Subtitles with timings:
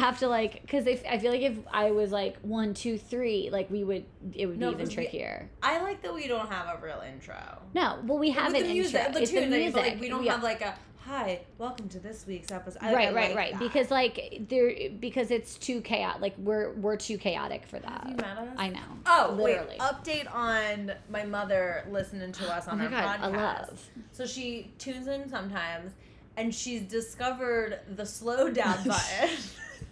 [0.00, 3.48] have to like because if I feel like if I was like one two three
[3.52, 4.04] like we would
[4.34, 5.48] it would No, be even 'cause we- trickier.
[5.62, 7.36] I like that we don't have a real intro.
[7.74, 9.12] No, well we have With an the music, intro.
[9.14, 9.74] the it's tune, the music.
[9.74, 10.32] but, like we don't Yeah.
[10.32, 12.78] have like a hi, welcome to this week's episode.
[12.82, 13.52] I, right, I right, like right.
[13.52, 13.58] that.
[13.58, 16.20] Because like there because it's too chaotic.
[16.20, 18.00] Like we're we're too chaotic for that.
[18.02, 18.48] Have you met us?
[18.58, 18.80] I know.
[19.06, 19.70] Oh, literally.
[19.70, 19.78] wait.
[19.80, 23.22] Update on my mother listening to oh us oh on my our god, podcast.
[23.22, 23.28] I
[23.60, 23.90] love.
[24.12, 25.92] So she tunes in sometimes,
[26.36, 29.30] and she's discovered the slow down button.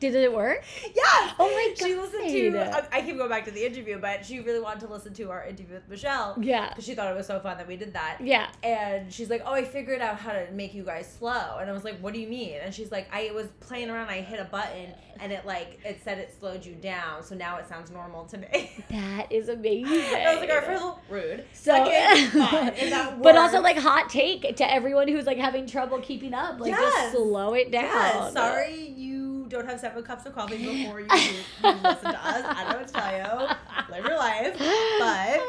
[0.00, 0.62] Did it work?
[0.94, 1.34] yes.
[1.38, 1.86] Oh my god.
[1.86, 2.94] She listened to.
[2.94, 5.44] I, keep going back to the interview, but she really wanted to listen to our
[5.44, 6.68] interview with Michelle Yeah.
[6.70, 8.18] because she thought it was so fun that we did that.
[8.20, 8.48] Yeah.
[8.62, 11.72] And she's like, "Oh, I figured out how to make you guys slow." And I
[11.72, 14.08] was like, "What do you mean?" And she's like, "I was playing around.
[14.08, 17.22] I hit a button, and it like it said it slowed you down.
[17.22, 19.86] So now it sounds normal to me." That is amazing.
[20.14, 21.44] And I was like, "All right, first rude.
[21.52, 22.68] So, Second, fine.
[22.70, 26.58] And that but also like hot take to everyone who's like having trouble keeping up.
[26.60, 26.94] Like Yes.
[27.12, 27.84] just slow it down.
[27.84, 29.19] Yeah, sorry you
[29.50, 32.44] don't have seven cups of coffee before you, you listen to us.
[32.44, 33.92] I don't know what to tell you.
[33.94, 34.56] Live your life.
[34.98, 35.40] But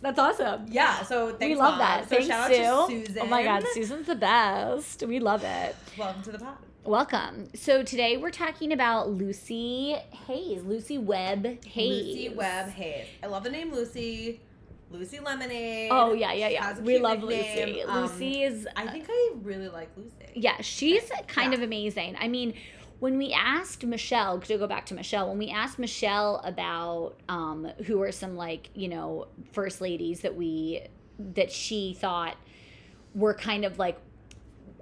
[0.00, 0.66] That's awesome.
[0.70, 1.78] yeah, so thanks, we love Mom.
[1.80, 2.04] that.
[2.08, 2.62] So Thanks, shout Sue.
[2.62, 3.22] out to Susan.
[3.22, 5.02] Oh my god, Susan's the best.
[5.06, 5.74] We love it.
[5.98, 6.56] Welcome to the pod.
[6.84, 7.48] Welcome.
[7.56, 9.96] So today we're talking about Lucy
[10.28, 12.06] Hayes, Lucy Webb Hayes.
[12.16, 13.06] Lucy Webb Hayes.
[13.22, 14.40] I love the name Lucy.
[14.88, 15.88] Lucy Lemonade.
[15.90, 16.78] Oh yeah, yeah, yeah.
[16.78, 17.68] We love nickname.
[17.70, 17.82] Lucy.
[17.82, 18.68] Um, Lucy is.
[18.76, 20.10] I think I really like Lucy.
[20.36, 21.58] Yeah, she's kind Yeah.
[21.58, 22.14] of amazing.
[22.20, 22.54] I mean,
[22.98, 27.66] when we asked Michelle, to go back to Michelle, when we asked Michelle about um,
[27.86, 30.82] who are some like you know first ladies that we
[31.18, 32.36] that she thought
[33.14, 33.98] were kind of like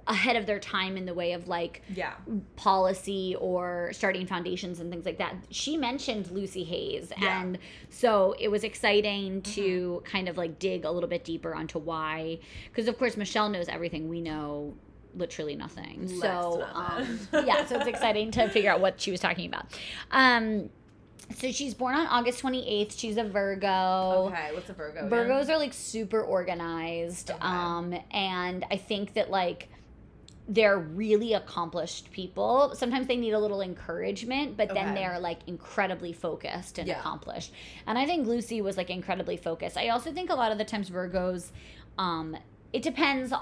[0.07, 2.13] ahead of their time in the way of like Yeah.
[2.55, 5.35] policy or starting foundations and things like that.
[5.49, 7.11] She mentioned Lucy Hayes.
[7.17, 7.17] Yeah.
[7.17, 7.43] Mm-hmm.
[7.47, 7.57] And
[7.89, 12.37] so it was exciting to kind of like dig a little bit deeper onto why.
[12.69, 14.07] Because, of course, Michelle knows everything.
[14.07, 14.75] We know
[15.15, 16.07] literally nothing.
[16.19, 19.65] Less so, um, yeah, so it's exciting to figure out what she was talking about.
[20.11, 20.69] Um,
[21.35, 22.97] so she's born on August 28th.
[22.99, 24.27] She's a Virgo.
[24.27, 25.07] Okay, what's a Virgo?
[25.07, 25.09] again?
[25.09, 27.31] Virgos are like super organized.
[27.31, 27.39] Okay.
[27.41, 29.69] Um, and I think that like
[30.47, 32.75] they're really accomplished people.
[32.75, 35.01] Sometimes they need a little encouragement, but then Okay.
[35.01, 36.99] they're like incredibly focused and Yeah.
[36.99, 37.51] accomplished.
[37.87, 39.75] And I think Lucy was like incredibly focused.
[39.75, 41.49] I also think a lot of the times Virgos,
[41.97, 42.37] um,
[42.73, 43.33] it depends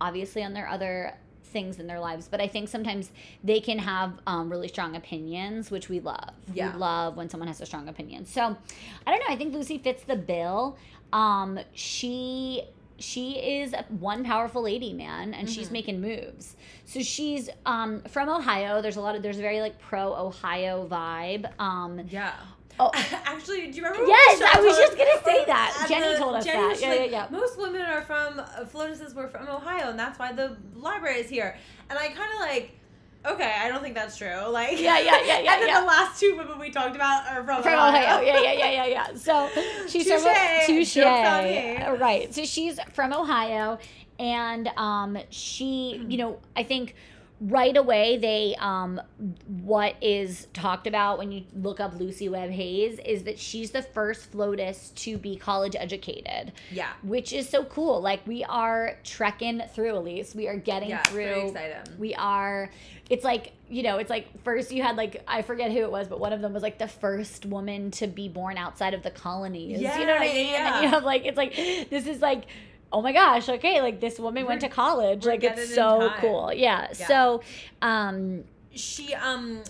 [0.00, 1.12] obviously on their other
[1.44, 3.10] things in their lives, but I think sometimes
[3.42, 6.30] they can have um, really strong opinions, which we love.
[6.54, 6.72] Yeah.
[6.72, 8.24] We love when someone has a strong opinion.
[8.24, 8.56] So
[9.06, 9.26] I don't know.
[9.34, 10.76] I think Lucy fits the bill.
[11.12, 12.62] Um, she
[12.98, 15.72] she is one powerful lady, man, and she's Mhm.
[15.72, 16.54] making moves.
[16.84, 18.82] So she's um, from Ohio.
[18.82, 21.50] There's a lot of there's a very like pro Ohio vibe.
[21.58, 22.34] Um, Yeah.
[22.80, 22.90] Oh,
[23.24, 24.06] Actually, do you remember?
[24.06, 25.86] Yes, I was just gonna say that.
[25.88, 26.80] Jenny the- told us Jenny that.
[26.80, 27.26] Yeah, like, yeah, yeah.
[27.30, 31.28] Most women are from uh, Flotuses were from Ohio, and that's why the library is
[31.28, 31.56] here.
[31.88, 32.72] And I kind of like.
[33.22, 34.34] Okay, I don't think that's true.
[34.50, 35.80] Like, Yeah, yeah, yeah, yeah, And then yeah.
[35.80, 38.22] the last two women we talked about are from, from Ohio.
[38.22, 39.14] Yeah, yeah, yeah, yeah, yeah.
[39.14, 39.50] So
[39.86, 40.22] she's Touche.
[40.22, 40.34] from
[40.66, 40.96] touche.
[40.96, 41.86] Me.
[41.98, 42.34] Right.
[42.34, 43.78] So she's from Ohio,
[44.18, 46.94] and um, she, you know, I think
[47.42, 49.00] right away they um
[49.46, 53.80] what is talked about when you look up Lucy Webb Hayes is that she's the
[53.80, 56.90] first FLOTUS to be college educated, Yeah.
[57.02, 58.02] which is so cool.
[58.02, 60.34] Like we are trekking through, Elise.
[60.34, 61.54] We are getting Yeah, through.
[61.98, 62.70] We are.
[63.08, 63.96] It's like you know.
[63.96, 66.52] It's like first you had like I forget who it was, but one of them
[66.52, 69.80] was like the first woman to be born outside of the colonies.
[69.80, 70.46] Yeah, you know what I mean?
[70.50, 72.44] yeah, And you have like it's like this is like.
[72.92, 73.48] Oh my gosh!
[73.48, 75.24] Okay, like this woman went to We're- college.
[75.24, 76.52] we're Like it's so cool.
[76.52, 76.88] Yeah.
[76.98, 77.06] Yeah.
[77.06, 77.42] So,
[77.82, 78.44] um,
[78.74, 79.62] she um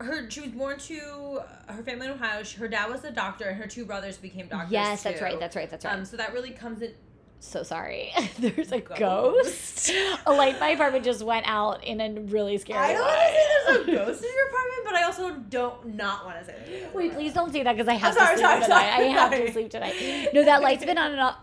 [0.00, 2.42] her she was born to her family in Ohio.
[2.42, 4.72] She, her dad was a doctor, and her two brothers became doctors.
[4.72, 5.40] yes, that's right.
[5.40, 5.70] That's right.
[5.70, 5.94] That's right.
[5.94, 6.92] Um, so that really comes in.
[7.40, 8.12] so sorry.
[8.38, 8.98] There's a Ghost.
[8.98, 9.92] ghost.
[10.26, 13.16] a light in my apartment just went out in a really scary I don't want
[13.16, 16.44] to say there's a ghost in your apartment, but I also don't not want to
[16.44, 16.94] say that.
[16.94, 18.90] Wait, please don't say that because I have sorry, to sleep sorry, tonight.
[18.90, 20.28] sorry, I have to sleep tonight.
[20.34, 21.36] No, that light's been on and off.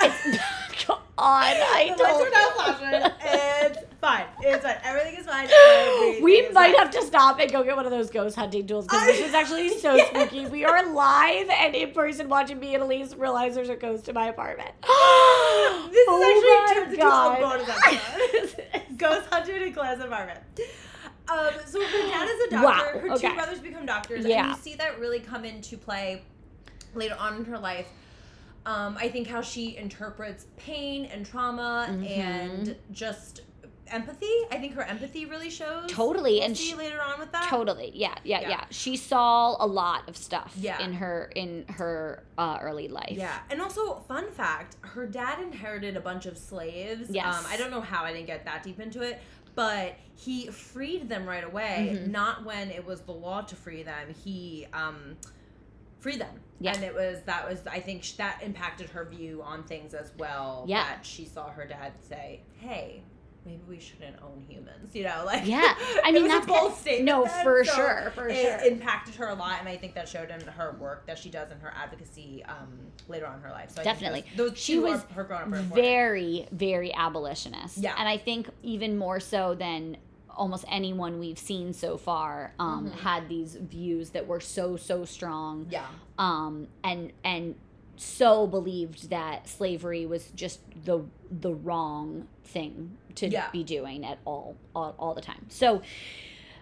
[1.20, 1.66] It's back on.
[1.76, 2.26] I The lights don't.
[2.26, 3.12] are now flashing.
[3.70, 4.24] It's fine.
[4.40, 4.76] It's fine.
[4.84, 5.48] Everything is fine.
[5.50, 6.78] Everything We is might fine.
[6.84, 9.34] have to stop and go get one of those ghost hunting tools because this is
[9.34, 10.46] actually so spooky.
[10.46, 14.14] We are live and in person watching me and Elise realize there's a ghost in
[14.14, 14.70] my apartment.
[15.88, 18.58] This is Oh actually my turned into
[18.92, 18.94] a.
[18.96, 20.40] Ghost hunting in Claire's apartment.
[21.28, 22.66] Um, so her dad is a doctor.
[22.66, 23.28] Wow, Her okay.
[23.28, 24.46] two brothers become doctors, Yeah.
[24.48, 26.22] and you see that really come into play
[26.94, 27.86] later on in her life.
[28.68, 32.18] Um, I think how she interprets pain and trauma Mhm.
[32.18, 33.40] and just
[33.86, 34.30] empathy.
[34.50, 35.90] I think her empathy really shows.
[35.90, 37.44] Totally, We'll and see she- later on with that.
[37.48, 37.90] Totally.
[37.94, 38.48] Yeah, yeah, Yeah.
[38.50, 38.64] yeah.
[38.68, 40.78] She saw a lot of stuff Yeah.
[40.82, 43.12] in her in her uh, early life.
[43.16, 47.08] Yeah, and also fun fact: her dad inherited a bunch of slaves.
[47.08, 47.38] Yes.
[47.38, 49.18] Um, I don't know how I didn't get that deep into it,
[49.54, 51.96] but he freed them right away.
[51.98, 52.08] Mhm.
[52.08, 54.12] Not when it was the law to free them.
[54.22, 55.16] He um,
[56.00, 56.40] freed them.
[56.60, 56.74] Yeah.
[56.74, 60.12] And it was that was I think sh- that impacted her view on things as
[60.18, 60.64] well.
[60.68, 60.84] Yeah.
[60.84, 63.02] That she saw her dad say, "Hey."
[63.46, 65.74] Maybe we shouldn't own humans, you know, like Yeah.
[66.04, 67.06] I mean, that's a bold statement.
[67.06, 68.58] no, then, for so sure, for it sure.
[68.70, 71.50] impacted her a lot, and I think that showed in her work that she does
[71.50, 72.68] in her advocacy um,
[73.06, 73.70] later on in her life.
[73.70, 74.24] So Definitely.
[74.36, 75.62] those, those She was her grown up.
[75.66, 77.94] Very, very very abolitionist Yeah.
[77.96, 79.96] and i think even more so than
[80.38, 83.00] almost anyone we've seen so far um, Mhm.
[83.00, 85.66] had these views that were so so strong.
[85.70, 85.86] Yeah,
[86.18, 87.54] um, and and
[87.96, 91.00] so believed that slavery was just the
[91.30, 93.50] the wrong thing to Yeah.
[93.50, 95.46] be doing at all, all all the time.
[95.48, 95.82] So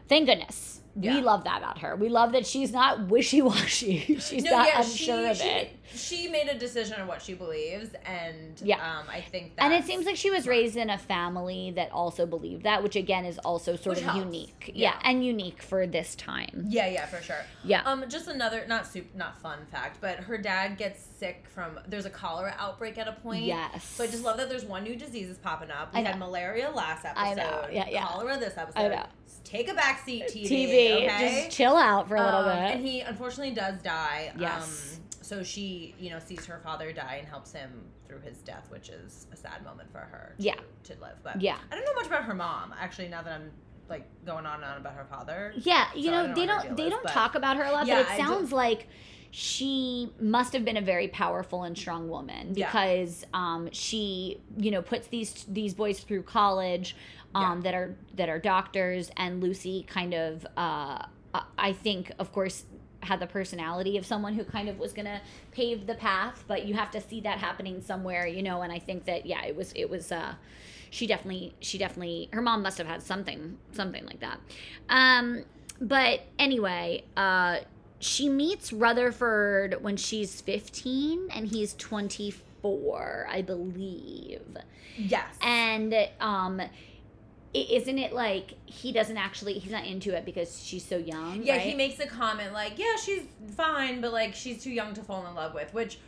[0.08, 0.80] thank goodness.
[0.98, 1.16] Yeah.
[1.16, 1.94] we love that about her.
[1.94, 4.16] We love that she's not wishy-washy.
[4.18, 7.22] She's no, not yeah, unsure she, of she, it She made a decision on what
[7.22, 8.76] she believes, and Yeah.
[8.76, 11.90] um, I think that and it seems like she was raised in a family that
[11.92, 14.18] also believed that, which again is also sort Which of helps.
[14.24, 14.72] unique.
[14.74, 14.92] Yeah.
[14.92, 14.98] Yeah.
[15.10, 16.66] and unique for this time.
[16.68, 17.44] Yeah, yeah, for sure.
[17.64, 17.82] Yeah.
[17.84, 22.06] Um, just another not super not fun fact, but her dad gets sick from there's
[22.06, 23.44] a cholera outbreak at a point.
[23.44, 23.84] yes.
[23.84, 25.92] So I just love that there's one new disease is popping up.
[25.94, 27.72] We I had malaria last episode.
[27.72, 28.04] Yeah, yeah.
[28.06, 28.78] Cholera this episode.
[28.80, 29.06] I know.
[29.44, 30.48] Take a backseat, TV.
[30.48, 31.44] TV, okay?
[31.46, 32.74] just chill out for a little Um, bit.
[32.76, 34.32] And he unfortunately does die.
[34.38, 34.96] Yes.
[34.98, 38.66] Um, so she, you know, sees her father die and helps him through his death,
[38.70, 40.34] which is a sad moment for her.
[40.38, 40.54] To, Yeah.
[40.84, 41.58] To live, but Yeah.
[41.70, 42.72] I don't know much about her mom.
[42.78, 43.50] Actually, now that I'm
[43.88, 45.52] like going on and on about her father.
[45.56, 47.72] yeah, you so know don't know they don't they is, don't talk about her a
[47.72, 48.86] lot, Yeah, but it sounds like
[49.32, 52.66] she must have been a very powerful and strong woman Yeah.
[52.66, 56.96] because um, she you know puts these these boys through college
[57.34, 57.62] um, Yeah.
[57.64, 61.04] that are that are doctors and Lucy kind of uh,
[61.58, 62.64] I think of course
[63.06, 65.20] had the personality of someone who kind of was gonna
[65.52, 68.78] pave the path but you have to see that happening somewhere you know and I
[68.78, 70.34] think that yeah it was it was uh
[70.90, 74.38] she definitely she definitely her mom must have had something something like that
[74.88, 75.44] um
[75.80, 77.58] but anyway uh
[77.98, 84.42] she meets rutherford when she's 15 and he's 24 i believe
[84.98, 85.36] Yes.
[85.42, 86.60] and um
[87.62, 91.54] isn't it like he doesn't actually he's not into it because she's so young yeah,
[91.54, 91.62] right?
[91.62, 93.22] he makes a comment like, "Yeah, she's
[93.56, 95.98] fine, but like she's too young to fall in love with." Which,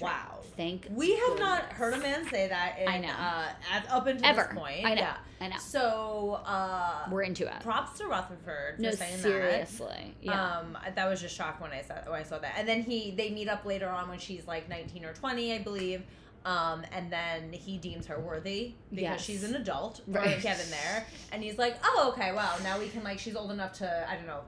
[0.00, 0.38] wow.
[0.56, 3.08] thank We have not heard a man say that in, I know.
[3.08, 4.84] Uh, at, up until ever this point.
[4.86, 5.16] i know Yeah.
[5.40, 10.14] i know So, uh, we're into it props to Rutherford for no saying seriously that.
[10.24, 12.54] yeah Um, that was just shocked when I saw when I saw that.
[12.56, 15.58] And then he they meet up later on when she's like 19 or 20, I
[15.58, 16.02] believe.
[16.48, 19.20] Um, and then he deems her worthy because Yes.
[19.24, 20.40] she's an adult Right.
[20.40, 23.72] Kevin there, and he's like, "Oh, okay, well, now we can like she's old enough
[23.80, 24.40] to I don't know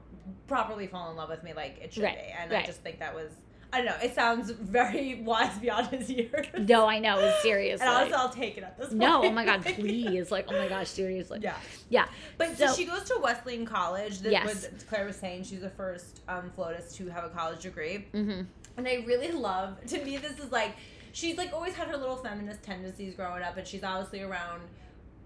[0.47, 2.97] properly fall in love with me like it should Right, be." And I just think
[2.99, 3.29] that was
[3.73, 3.95] I don't know.
[4.03, 6.47] It sounds very wise beyond his years.
[6.57, 8.99] no i know seriously And also, I'll take it at this point.
[8.99, 11.55] no oh my god please like oh my gosh seriously Yeah.
[11.89, 12.05] yeah
[12.39, 14.19] But so, So- she goes to Wesleyan College.
[14.21, 14.45] That Yes.
[14.47, 18.07] was Claire was saying she's the first um, FLOTUS to have a college degree.
[18.13, 18.41] mm-hmm
[18.77, 20.71] And I really love to me this is like
[21.13, 24.61] she's like always had her little feminist tendencies growing up and she's obviously around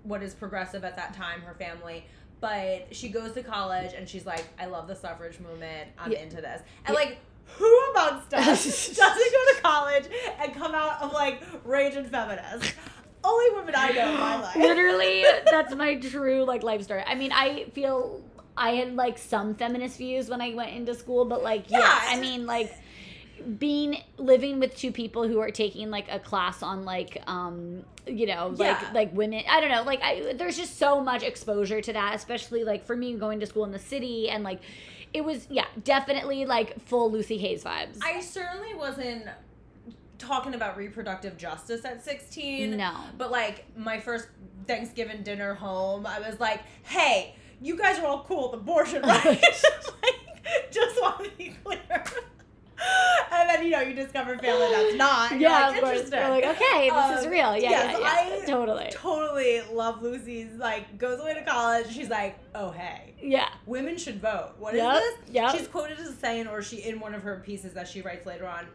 [0.04, 2.06] what is progressive at that time, her family.
[2.42, 5.89] But she goes to college and she's like, I love the suffrage movement.
[5.98, 6.20] I'm Yeah.
[6.20, 6.62] into this.
[6.86, 7.06] And Yeah.
[7.06, 10.06] like who amongst us doesn't go to college
[10.39, 12.74] and come out of like rage and feminist?
[13.24, 14.56] Only women I know in my life.
[14.56, 18.22] literally that's my true like life story i mean i feel
[18.56, 22.00] i had like some feminist views when i went into school but like yeah, Yeah,
[22.10, 22.72] i mean like
[23.59, 28.25] being living with two people who are taking like a class on like um you
[28.25, 28.91] know like Yeah.
[28.93, 32.63] like women i don't know like I, there's just so much exposure to that especially
[32.63, 34.59] like for me going to school in the city and like
[35.13, 39.25] it was yeah definitely like full lucy hayes vibes I certainly wasn't
[40.17, 42.77] talking about reproductive justice at 16.
[42.77, 44.27] no But like my first
[44.65, 49.25] Thanksgiving dinner home, I was like, hey, you guys are all cool with abortion, right?
[50.03, 52.03] like, just want to be clear.
[53.32, 55.32] and then, you know, you discover family that's not.
[55.32, 56.20] and yeah like, of course interesting.
[56.20, 60.01] You're like okay this is Um, real yeah yes, yeah, yeah I totally Totally love
[60.01, 61.88] Lucy's, like, goes away to college.
[61.94, 64.53] She's like, oh, hey, yeah women should vote.
[64.60, 65.15] What is Yep, this?
[65.32, 65.55] yep.
[65.55, 68.48] She's quoted as saying, or she in one of her pieces that she writes later
[68.48, 68.65] on,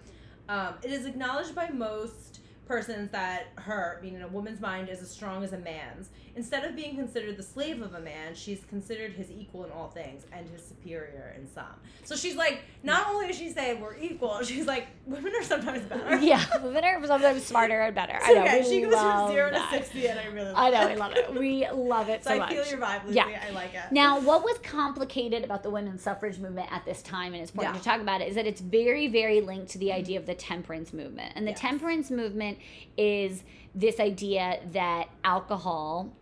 [0.49, 2.29] um, it is acknowledged by most
[2.70, 6.10] persons that her, meaning a woman's mind, is as strong as a man's.
[6.36, 9.88] Instead of being considered the slave of a man, she's considered his equal in all
[9.88, 11.64] things and his superior in some.
[12.04, 15.82] So she's like, not only is she saying we're equal, she's like, women are sometimes
[15.86, 16.16] better.
[16.24, 18.16] yeah, women are sometimes smarter and better.
[18.22, 18.58] I know.
[18.58, 19.68] we she goes from zero that.
[19.72, 20.52] to sixty, and I really.
[20.52, 20.92] Love I know, it.
[20.94, 21.34] we love it.
[21.34, 22.50] We love it So, so, I much.
[22.50, 23.16] feel your vibe, Lucy.
[23.16, 23.42] Yeah.
[23.48, 23.80] I like it.
[23.90, 27.74] Now, what was complicated about the women's suffrage movement at this time, and it's important
[27.74, 27.78] Yeah.
[27.80, 30.34] to talk about it, is that it's very, very linked to the idea of the
[30.34, 31.32] temperance movement.
[31.34, 31.60] And the Yes.
[31.60, 32.58] temperance movement
[32.97, 36.12] is this idea that alcohol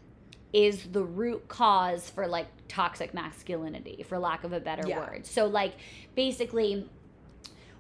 [0.53, 4.99] is the root cause for like toxic masculinity, for lack of a better Yeah.
[4.99, 5.27] word.
[5.27, 5.75] So, like,
[6.15, 6.89] basically,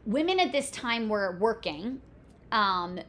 [0.04, 2.00] women at this time were working.
[2.52, 3.00] Um,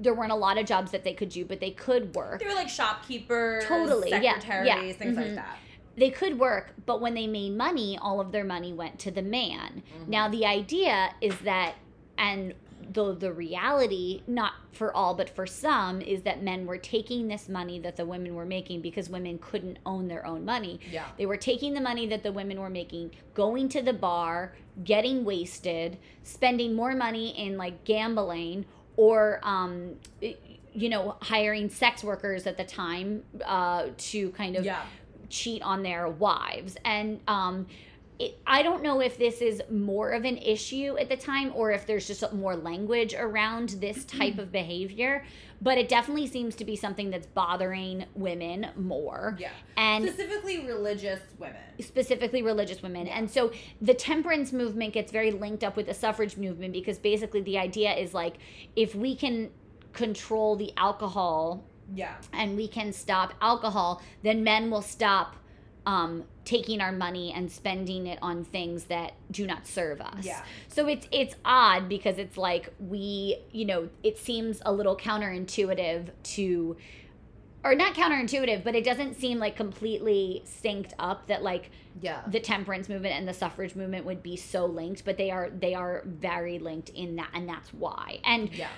[0.00, 2.40] there weren't a lot of jobs that they could do, but they could work.
[2.40, 5.22] They were like shopkeepers, Totally, yeah, yeah, secretaries, things mhm.
[5.24, 5.56] like that.
[5.96, 9.22] they could work, but when they made money, all of their money went to the
[9.22, 9.82] man.
[10.06, 11.74] Now the idea is that
[12.18, 12.54] and
[12.92, 17.48] the the reality, not for all but for some, is that men were taking this
[17.48, 20.80] money that the women were making because women couldn't own their own money.
[20.90, 21.04] Yeah.
[21.18, 24.54] They were taking the money that the women were making, going to the bar,
[24.84, 28.64] getting wasted, spending more money in like gambling
[28.96, 29.96] or um
[30.74, 34.82] you know, hiring sex workers at the time uh, to kind of Yeah.
[35.28, 37.66] cheat on their wives and um
[38.18, 41.70] it, I don't know if this is more of an issue at the time or
[41.70, 45.24] if there's just more language around this type of behavior,
[45.62, 49.36] but it definitely seems to be something that's bothering women more.
[49.38, 49.50] Yeah.
[49.76, 51.62] And Specifically religious women.
[51.80, 53.06] specifically religious women.
[53.06, 57.42] And so the temperance movement gets very linked up with the suffrage movement because basically
[57.42, 58.34] the idea is like
[58.74, 59.50] if we can
[59.92, 62.14] control the alcohol Yeah.
[62.32, 65.36] and we can stop alcohol, then men will stop
[65.88, 70.22] um, taking our money and spending it on things that do not serve us.
[70.26, 70.42] Yeah.
[70.68, 76.10] So it's it's odd because it's like we, you know, it seems a little counterintuitive
[76.34, 76.76] to
[77.64, 81.70] or not counterintuitive, but it doesn't seem like completely synced up that like
[82.02, 82.20] Yeah.
[82.28, 85.72] the temperance movement and the suffrage movement would be so linked, but they are they
[85.74, 88.20] are very linked in that and that's why.
[88.24, 88.68] And Yeah.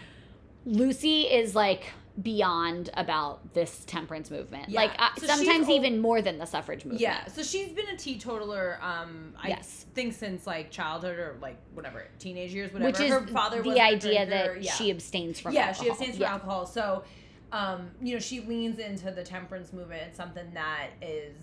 [0.64, 1.84] Lucy is like
[2.22, 4.68] beyond about this temperance movement.
[4.68, 4.80] Yeah.
[4.80, 7.00] Like uh, So sometimes even more than the suffrage movement.
[7.00, 8.78] Yeah, so she's been a teetotaler.
[8.82, 9.86] Um, I Yes.
[9.94, 12.90] think since like childhood or like whatever teenage years, whatever.
[12.90, 14.72] Which is her father was the idea that yeah.
[14.72, 15.84] she abstains from yeah, alcohol.
[15.84, 16.32] she abstains from Yeah.
[16.32, 16.66] alcohol.
[16.66, 17.04] So,
[17.52, 20.02] um, you know, she leans into the temperance movement.
[20.08, 21.36] It's something that is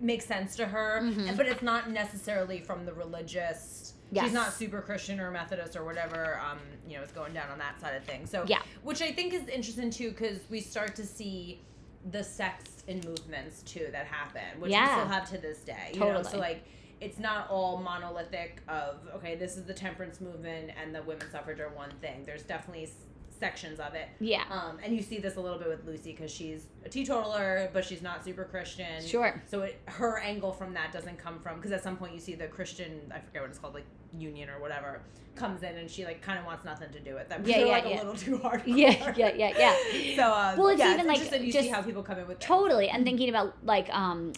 [0.00, 1.36] makes sense to her, Mhm.
[1.36, 3.94] but it's not necessarily from the religious.
[4.10, 4.24] Yes.
[4.24, 6.40] She's not super Christian or Methodist or whatever.
[6.40, 8.30] Um, you know, is going down on that side of things.
[8.30, 8.62] So Yeah.
[8.82, 11.62] which I think is interesting too, because we start to see
[12.10, 15.90] the sex in movements too that happen, which we still have to this day.
[15.92, 16.24] You know, Totally.
[16.32, 16.64] so like
[17.00, 21.60] it's not all monolithic of okay, this is the temperance movement and the women's suffrage
[21.60, 22.24] are one thing.
[22.24, 22.90] There's definitely
[23.38, 24.08] sections of it.
[24.20, 24.44] Yeah.
[24.50, 27.84] Um, and you see this a little bit with Lucy because she's a teetotaler, but
[27.84, 29.04] she's not super Christian.
[29.04, 29.40] Sure.
[29.50, 32.34] So it, her angle from that doesn't come from because at some point you see
[32.34, 35.02] the Christian, I forget what it's called, like union or whatever,
[35.34, 37.42] comes in and she like kind of wants nothing to do with them.
[37.44, 37.96] Yeah, yeah, like yeah.
[37.96, 38.62] a little too hard.
[38.66, 40.16] Yeah, yeah, yeah, yeah.
[40.16, 42.26] So uh, Well, it's yeah, even, like, interesting you just see how people come in
[42.26, 42.38] with.
[42.40, 42.88] Totally.
[42.88, 44.32] And thinking about like um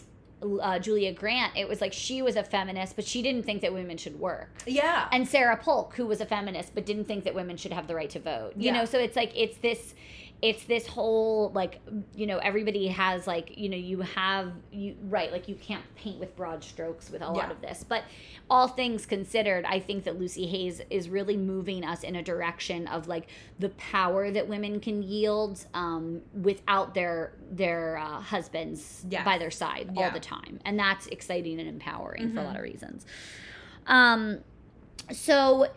[0.61, 3.73] uh, Julia Grant, it was like she was a feminist, but she didn't think that
[3.73, 4.49] women should work.
[4.65, 5.07] Yeah.
[5.11, 7.95] and Sarah Polk, who was a feminist but didn't think that women should have the
[7.95, 8.53] right to vote.
[8.55, 8.73] You Yeah.
[8.73, 9.93] know, so it's like it's this
[10.41, 11.79] it's this whole like
[12.15, 16.19] you know everybody has like you know you have you right like you can't paint
[16.19, 17.85] with broad strokes with a lot of this.
[17.87, 18.03] But
[18.49, 22.85] all things considered i think that lucy hayes is really moving us in a direction
[22.87, 23.27] of like
[23.59, 29.23] the power that women can yield um, without their their uh, husbands Yes.
[29.23, 30.59] by their side all the time.
[30.65, 32.45] And that's exciting and empowering for a Mhm.
[32.47, 33.05] lot of reasons.
[33.87, 34.39] Um
[35.11, 35.67] so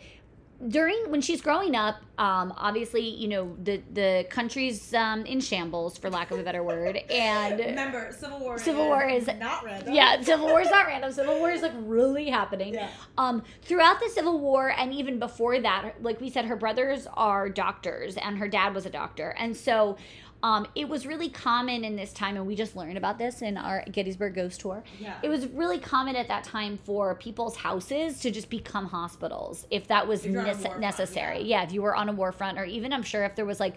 [0.68, 5.98] during when she's growing up um obviously you know the the country's um in shambles
[5.98, 8.58] for lack of a better word and Remember, Civil War.
[8.58, 9.92] Civil War is- not random.
[9.92, 12.88] yeah civil war is not random civil war is like really happening Yeah.
[13.18, 17.48] um throughout the civil war and even before that like we said her brothers are
[17.50, 19.96] doctors and her dad was a doctor and so
[20.44, 23.56] um, it was really common in this time, and we just learned about this in
[23.56, 24.84] our Gettysburg Ghost Tour.
[25.00, 25.14] Yeah.
[25.22, 29.88] It was really common at that time for people's houses to just become hospitals if
[29.88, 31.38] that was If you're on a nece- war front, necessary.
[31.38, 31.44] yeah.
[31.60, 31.62] Yeah.
[31.64, 33.76] if you were on a war front, or even I'm sure if there was like,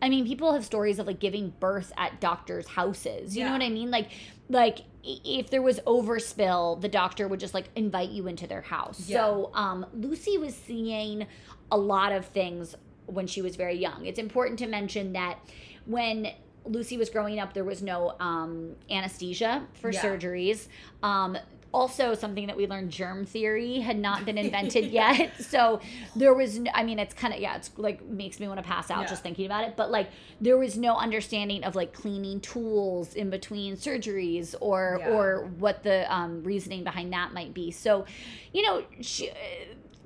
[0.00, 3.36] I mean, people have stories of like giving birth at doctors' houses.
[3.36, 3.90] You know what I mean?
[3.90, 4.08] Like,
[4.48, 9.08] like if there was overspill, the doctor would just like invite you into their house.
[9.08, 9.18] Yeah.
[9.18, 11.26] So um, Lucy was seeing
[11.70, 12.74] a lot of things
[13.06, 14.06] when she was very young.
[14.06, 15.38] It's important to mention that
[15.86, 16.28] when
[16.64, 20.02] Lucy was growing up, there was no um, anesthesia for Yeah.
[20.02, 20.68] surgeries.
[21.02, 21.38] Um,
[21.74, 25.30] also something that we learned germ theory had not been invented yet.
[25.42, 25.80] So
[26.14, 28.66] there was, no, I mean, it's kind of, yeah, it's like makes me want to
[28.66, 29.08] pass out Yeah.
[29.08, 29.76] just thinking about it.
[29.76, 30.08] But like
[30.40, 35.10] there was no understanding of like cleaning tools in between surgeries or, Yeah.
[35.10, 37.70] or what the um, reasoning behind that might be.
[37.72, 38.06] So,
[38.54, 39.30] you know, she,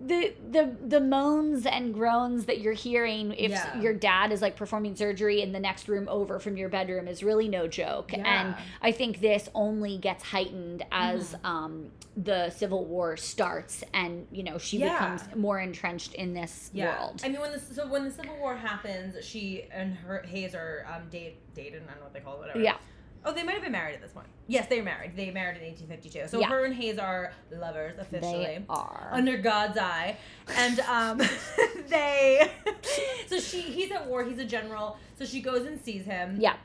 [0.00, 3.78] the the the moans and groans that you're hearing if Yeah.
[3.78, 7.22] your dad is like performing surgery in the next room over from your bedroom is
[7.22, 11.46] really no joke and i think this only gets heightened as Mm-hmm.
[11.46, 14.92] um the civil war starts and you know she Yeah.
[14.94, 16.86] becomes more entrenched in this Yeah.
[16.98, 20.54] world I mean, when the so when the Civil War happens, she and her Hayes
[20.54, 21.82] are um date dated.
[21.82, 22.40] I don't know what they call it.
[22.40, 22.58] Whatever.
[22.60, 22.76] yeah
[23.24, 24.26] Oh, they might have been married at this point.
[24.46, 25.12] Yes, they were married.
[25.14, 26.28] They married in 1852.
[26.28, 26.48] So Yeah.
[26.48, 28.44] her and Hayes are lovers officially.
[28.44, 30.16] they are under God's eye,
[30.56, 31.18] and um,
[31.88, 32.50] they.
[33.28, 34.24] so she, he's at war.
[34.24, 34.96] He's a general.
[35.18, 36.36] So she goes and sees him.
[36.40, 36.56] yeah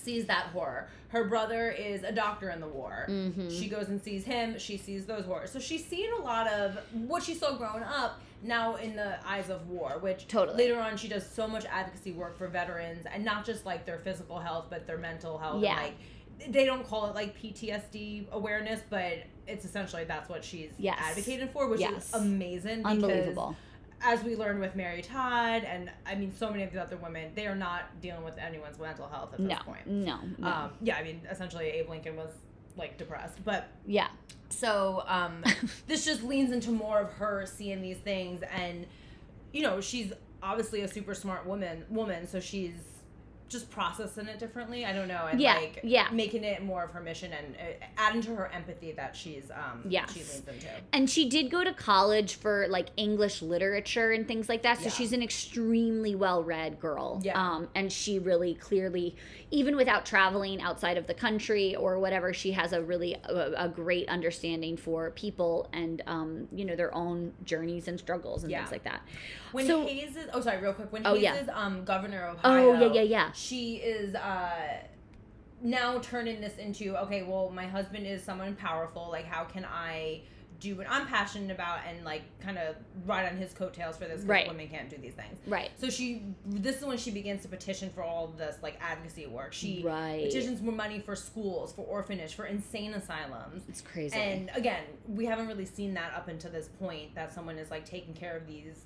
[0.00, 0.88] Sees that horror.
[1.08, 3.06] Her brother is a doctor in the war.
[3.08, 3.50] Mhm.
[3.50, 4.58] She goes and sees him.
[4.58, 5.50] She sees those horrors.
[5.50, 8.20] So she's seen a lot of what she saw growing up.
[8.42, 10.56] Now in the eyes of war, which Totally.
[10.56, 13.98] later on she does so much advocacy work for veterans, and not just like their
[13.98, 15.62] physical health, but their mental health.
[15.62, 15.72] Yeah.
[15.72, 15.94] And, like
[16.50, 19.12] they don't call it like PTSD awareness, but
[19.46, 20.96] it's essentially that's what she's Yes.
[20.98, 22.08] advocated for, which Yes.
[22.08, 22.78] is amazing.
[22.78, 23.56] Because unbelievable
[24.02, 27.32] as we learned with Mary Todd, and I mean, so many of the other women,
[27.34, 29.86] they are not dealing with anyone's mental health at no this point.
[29.86, 30.46] no, no.
[30.46, 32.30] Um, yeah, I mean, essentially, Abe Lincoln was
[32.76, 34.08] like depressed, but yeah
[34.50, 35.42] so um,
[35.86, 38.86] this just leans into more of her seeing these things, and
[39.52, 42.74] you know, she's obviously a super smart woman, woman, so she's
[43.50, 44.86] just processing it differently.
[44.86, 46.08] I don't know, and Yeah, like yeah.
[46.12, 49.82] making it more of her mission and uh, adding to her empathy that she's um,
[49.88, 50.12] Yes.
[50.12, 50.66] she leans into.
[50.92, 54.78] And she did go to college for like English literature and things like that.
[54.78, 54.90] So Yeah.
[54.90, 57.20] she's an extremely well read girl.
[57.24, 57.38] Yeah.
[57.40, 59.16] Um, and she really clearly,
[59.50, 63.68] even without traveling outside of the country or whatever, she has a really a, a
[63.68, 68.60] great understanding for people and um, you know their own journeys and struggles and Yeah.
[68.60, 69.02] things like that.
[69.50, 71.34] When So- Hayes is oh sorry real quick when Oh, Hayes yeah.
[71.34, 72.70] is um governor of Ohio.
[72.70, 73.32] Oh yeah yeah yeah.
[73.40, 74.50] She is uh
[75.62, 80.22] now turning this into okay well my husband is someone powerful like how can I
[80.58, 82.76] do what I'm passionate about and like kind of
[83.06, 84.46] ride on his coattails for this Right.
[84.46, 85.70] women can't do these things Right.
[85.78, 89.52] so she this is when she begins to petition for all this like advocacy work
[89.54, 90.22] she Right.
[90.24, 94.18] petitions more money for schools for orphanage for insane asylums It's crazy.
[94.18, 97.86] and again, we haven't really seen that up until this point that someone is like
[97.86, 98.84] taking care of these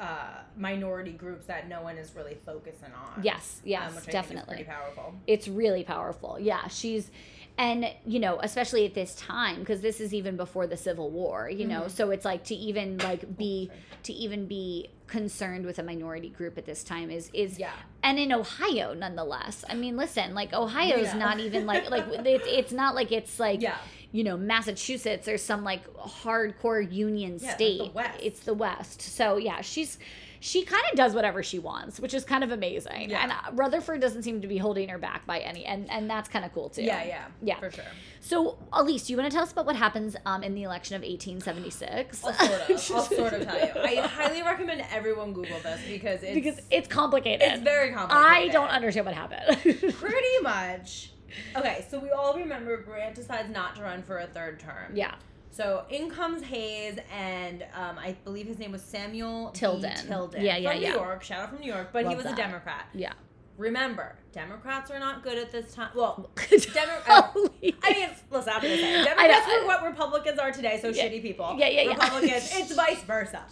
[0.00, 3.22] uh, minority groups that no one is really focusing on.
[3.22, 4.56] yes, yes, um, which I definitely.
[4.56, 5.14] Think is pretty powerful.
[5.26, 6.38] it's really powerful.
[6.40, 7.10] Yeah, she's
[7.58, 11.48] and you know, especially at this time because this is even before the Civil War,
[11.48, 11.82] you know.
[11.82, 11.90] Mhm.
[11.90, 13.80] So it's like to even like be sorry.
[14.04, 17.72] to even be concerned with a minority group at this time is is Yeah.
[18.02, 19.64] and in Ohio nonetheless.
[19.70, 21.16] I mean, listen, like Ohio's Yeah.
[21.18, 23.76] not even like like it's it's not like it's like Yeah.
[24.16, 27.78] You know Massachusetts or some like hardcore union Yeah, it's state.
[27.78, 28.18] the West.
[28.22, 29.02] It's the West.
[29.02, 29.98] So yeah, she's
[30.40, 33.10] she kind of does whatever she wants, which is kind of amazing.
[33.10, 33.22] Yeah.
[33.22, 36.30] And uh, Rutherford doesn't seem to be holding her back by any, and and that's
[36.30, 36.82] kind of cool too.
[36.82, 37.24] Yeah, yeah.
[37.42, 37.60] Yeah.
[37.60, 37.84] For sure.
[38.20, 41.02] So, Elise, you want to tell us about what happens um, in the election of
[41.02, 42.24] 1876?
[42.24, 42.70] I'll sort of.
[42.70, 43.72] I'll sort of tell you.
[44.00, 47.42] I highly recommend everyone Google this because it's because it's complicated.
[47.52, 48.26] it's very complicated.
[48.26, 49.58] I don't understand what happened.
[49.94, 51.10] Pretty much.
[51.56, 54.92] Okay, so we all remember Grant decides not to run for a third term.
[54.94, 55.14] yeah.
[55.50, 59.58] So in comes Hayes, and um, I believe his name was Samuel B.
[59.58, 59.96] Tilden.
[60.06, 60.44] Tilden.
[60.44, 60.90] Yeah, yeah, from yeah.
[60.90, 61.22] New York.
[61.22, 62.34] Shout out from New York, but he was that.
[62.34, 62.86] a Democrat.
[62.92, 63.14] Yeah.
[63.56, 65.88] Remember, Democrats are not good at this time.
[65.94, 70.78] Well, uh, I mean, listen, I'm gonna say I Democrats were what Republicans are today.
[70.82, 71.04] So Yeah.
[71.08, 71.56] shitty people.
[71.58, 71.88] Yeah, yeah, yeah.
[71.92, 73.44] Republicans, it's vice versa.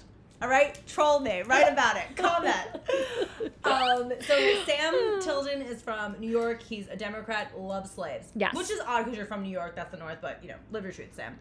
[0.44, 2.54] All right, troll me, write about it, comment.
[3.64, 6.62] Um, so Sam Tilden is from New York.
[6.62, 8.28] He's a Democrat, loves slaves.
[8.36, 8.54] Yes.
[8.54, 9.74] Which is odd because you're from New York.
[9.74, 11.38] That's the North, but you know, live your truth, Sam.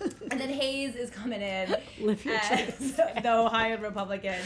[0.30, 2.96] And then Hayes is coming in Live your as truth.
[2.96, 4.38] the Ohio Republican,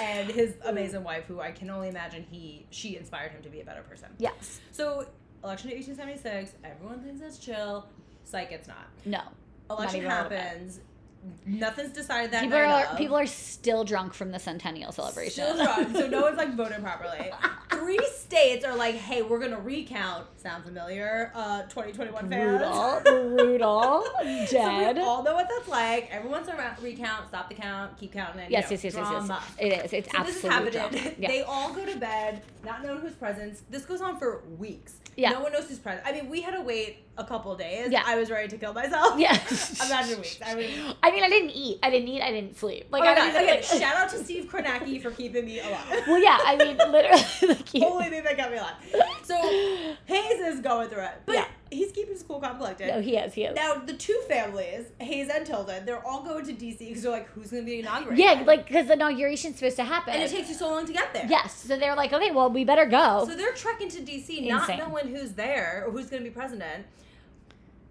[0.00, 3.60] and his amazing wife, who I can only imagine he she inspired him to be
[3.60, 4.10] a better person.
[4.18, 4.60] yes.
[4.70, 5.06] So
[5.42, 7.88] election of 1876, everyone thinks it's chill.
[8.22, 8.86] Psych, it's not.
[9.04, 9.22] No.
[9.70, 10.80] Election even a happens.
[11.44, 12.98] Nothing's decided that People are of.
[12.98, 15.44] people are still drunk from the centennial celebration.
[15.44, 17.30] Still drunk, so no one's like voting properly.
[17.70, 21.32] Three states are like, "Hey, we're gonna recount." Sound familiar?
[21.34, 22.58] Uh, 2021 fans.
[22.58, 23.00] brutal,
[23.36, 24.04] brutal,
[24.46, 26.08] So we all know what that's like.
[26.12, 28.50] Everyone's around recount, stop the count, keep counting it.
[28.50, 29.42] yes, you yes, know, yes, yes, drama.
[29.42, 29.54] yes.
[29.58, 29.92] It is.
[29.92, 31.14] It's So this is happening.
[31.18, 31.28] Yeah.
[31.28, 33.58] They all go to bed, not knowing who's present.
[33.70, 34.96] This goes on for weeks.
[35.16, 35.30] Yeah.
[35.30, 36.06] No one knows who's present.
[36.06, 37.90] I mean, we had to wait a couple days.
[37.90, 38.02] Yeah.
[38.06, 39.18] I was ready to kill myself.
[39.18, 39.32] yeah.
[39.86, 40.38] Imagine weeks.
[40.44, 40.70] I mean,
[41.02, 41.78] I mean, I didn't eat.
[41.82, 42.22] I didn't eat.
[42.22, 42.88] I didn't sleep.
[42.90, 43.28] Like oh I God.
[43.28, 43.42] even.
[43.42, 46.02] Okay, shout out to Steve Kornacki for keeping me alive.
[46.06, 46.38] well, yeah.
[46.44, 47.22] I mean, literally.
[47.42, 48.74] Like, Only thing that kept me alive.
[49.24, 49.36] So
[50.06, 51.46] Hayes is going through it, but Yeah.
[51.70, 52.88] he's keeping his cool, calm, collected.
[52.88, 53.34] No, he is.
[53.34, 53.56] He is.
[53.56, 57.28] Now the two families, Hayes and Tilden, they're all going to DC because they're like,
[57.30, 58.18] who's going to be inaugurated?
[58.24, 60.14] yeah, like because the inauguration's supposed to happen.
[60.14, 61.26] and it takes you so long to get there.
[61.28, 63.24] Yes, so they're like, okay, well, we better go.
[63.28, 66.86] So they're trekking to DC, not knowing who's there or who's going to be president.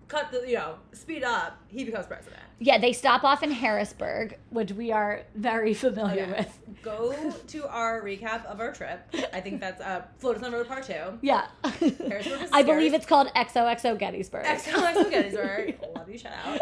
[0.08, 1.58] Cut the, you know, speed up.
[1.68, 2.42] He becomes president.
[2.60, 6.32] yeah, they stop off in Harrisburg, which we are very familiar Okay.
[6.38, 6.60] with.
[6.84, 9.02] Go to our recap of our trip.
[9.34, 11.18] I think that's uh, Flotus on Road Part Two.
[11.22, 11.48] Yeah.
[11.64, 14.44] Harrisburg is I believe it's called XOXO Gettysburg.
[14.46, 15.80] Excellent Gettysburg.
[15.96, 16.62] Love you, shout out.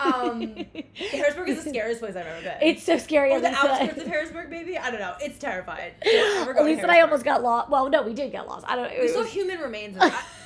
[0.00, 0.56] Um,
[1.12, 2.58] Harrisburg is the scariest place I've ever been.
[2.60, 3.32] It's so scary.
[3.32, 4.76] or the outskirts of Harrisburg, maybe.
[4.76, 5.14] I don't know.
[5.20, 5.92] It's terrifying.
[6.04, 7.70] Don't ever go to Elisa and I almost got lost.
[7.70, 8.66] Well, no, we did get lost.
[8.68, 8.98] I don't know.
[8.98, 9.96] We It saw human remains.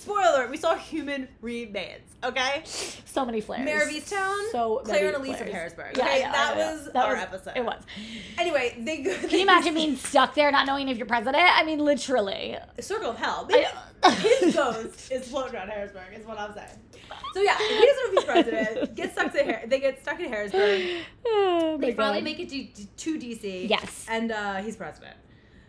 [0.00, 2.00] Spoiler alert: We saw human remains.
[2.22, 2.62] Okay.
[2.64, 3.64] so many flares.
[3.64, 5.46] Mayor of Easttown, So Claire and Elise of.
[5.48, 5.96] Harrisburg.
[5.96, 7.52] Yeah, okay, yeah, that was That our was- episode.
[7.56, 7.82] It was.
[8.38, 9.14] Anyway, they go.
[9.16, 11.36] Can you imagine being stuck there, not knowing if you're president?
[11.42, 12.56] I mean, literally.
[12.78, 13.48] A Circle of hell.
[14.02, 16.02] I- His ghost is floating around Harrisburg.
[16.14, 16.68] Is what I'm saying.
[17.34, 18.96] So yeah, he doesn't know if he's president.
[18.96, 20.82] Get stuck to Har- They get stuck in Harrisburg.
[21.26, 22.24] Oh, They finally God.
[22.24, 23.68] make it to, to DC.
[23.70, 24.06] Yes.
[24.10, 25.16] And uh, he's president.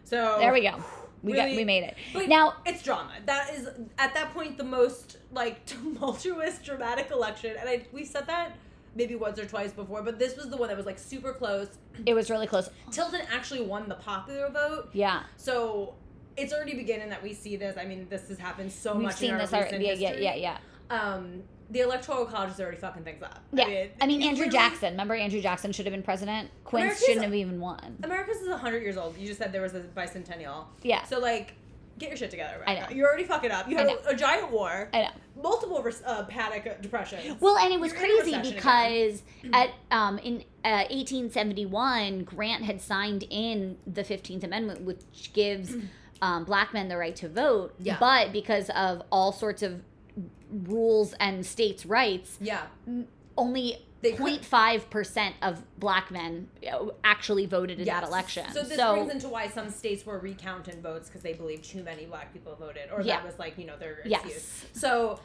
[0.05, 0.83] So There we go.
[1.23, 1.49] We got.
[1.49, 2.27] We made it.
[2.27, 3.11] Now, it's drama.
[3.25, 7.55] That is at that point the most like tumultuous, dramatic election.
[7.59, 8.57] And I we said that
[8.95, 11.69] maybe once or twice before, but this was the one that was like super close.
[12.05, 12.69] it was really close.
[12.91, 15.23] Tilden actually won the popular vote, Yeah.
[15.37, 15.93] so
[16.37, 17.77] it's already beginning that we see this.
[17.77, 19.15] I mean, this has happened so We've much.
[19.15, 19.85] seen in our this already.
[19.85, 20.57] Yeah, yeah, yeah, yeah.
[20.89, 23.39] Um, the electoral college is already fucking things up.
[23.53, 23.85] Yeah.
[24.01, 24.91] I mean, it Andrew really- Jackson.
[24.91, 26.49] Remember, Andrew Jackson should have been president.
[26.65, 27.97] Quince America's- shouldn't have even won.
[28.03, 29.17] America's is hundred years old.
[29.17, 30.65] You just said there was a bicentennial.
[30.83, 31.03] Yeah.
[31.03, 31.53] So like,
[31.97, 32.61] get your shit together.
[32.67, 32.87] I know.
[32.91, 33.69] You're already fucking up.
[33.69, 34.89] You I had a, a giant war.
[34.93, 35.09] I know.
[35.41, 37.39] multiple uh, panic uh, depressions.
[37.39, 43.23] Well, and it was You're crazy because at um, in uh, 1871, Grant had signed
[43.29, 45.75] in the 15th Amendment, which gives
[46.21, 47.73] um, black men the right to vote.
[47.79, 47.97] Yeah.
[47.99, 49.81] But because of all sorts of
[50.51, 52.63] rules and states' rights, yeah,
[53.37, 56.49] only They 0.5 percent of black men
[57.03, 58.45] actually voted in that election.
[58.51, 62.05] So this brings into why some states were recounting votes because they believed too many
[62.05, 63.17] black people voted, or Yeah.
[63.17, 64.23] that was like you know their Yes.
[64.25, 64.65] excuse.
[64.73, 65.19] So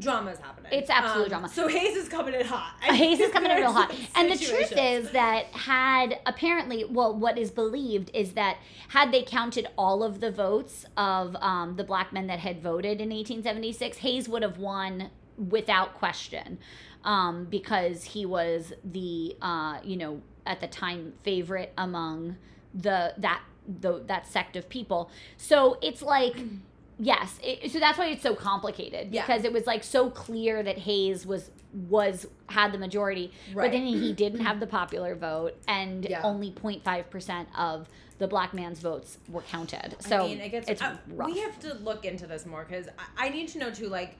[0.00, 0.72] drama is happening.
[0.72, 1.48] Um, It's absolute drama.
[1.48, 2.74] So Hayes is coming in hot.
[2.80, 3.94] Hayes is coming in real hot.
[4.16, 8.58] And the truth is that had apparently, well, what is believed is that
[8.88, 13.00] had they counted all of the votes of um, the black men that had voted
[13.00, 16.58] in 1876, Hayes would have won without question
[17.04, 22.36] um, because he was the, uh, you know, at the time favorite among
[22.74, 23.42] the that
[23.80, 25.10] the that sect of people.
[25.36, 26.36] So it's like.
[27.02, 29.22] Yes, it, so that's why it's so complicated Yeah.
[29.26, 31.50] because it was like so clear that Hayes was
[31.88, 36.20] was had the majority, but then he didn't have the popular vote, and Yeah.
[36.22, 39.96] only 0.5 percent of the black man's votes were counted.
[40.00, 41.30] So I mean, it gets, it's uh, rough.
[41.30, 42.86] We have to look into this more because
[43.16, 43.86] I, I need to know too.
[43.88, 44.16] Like,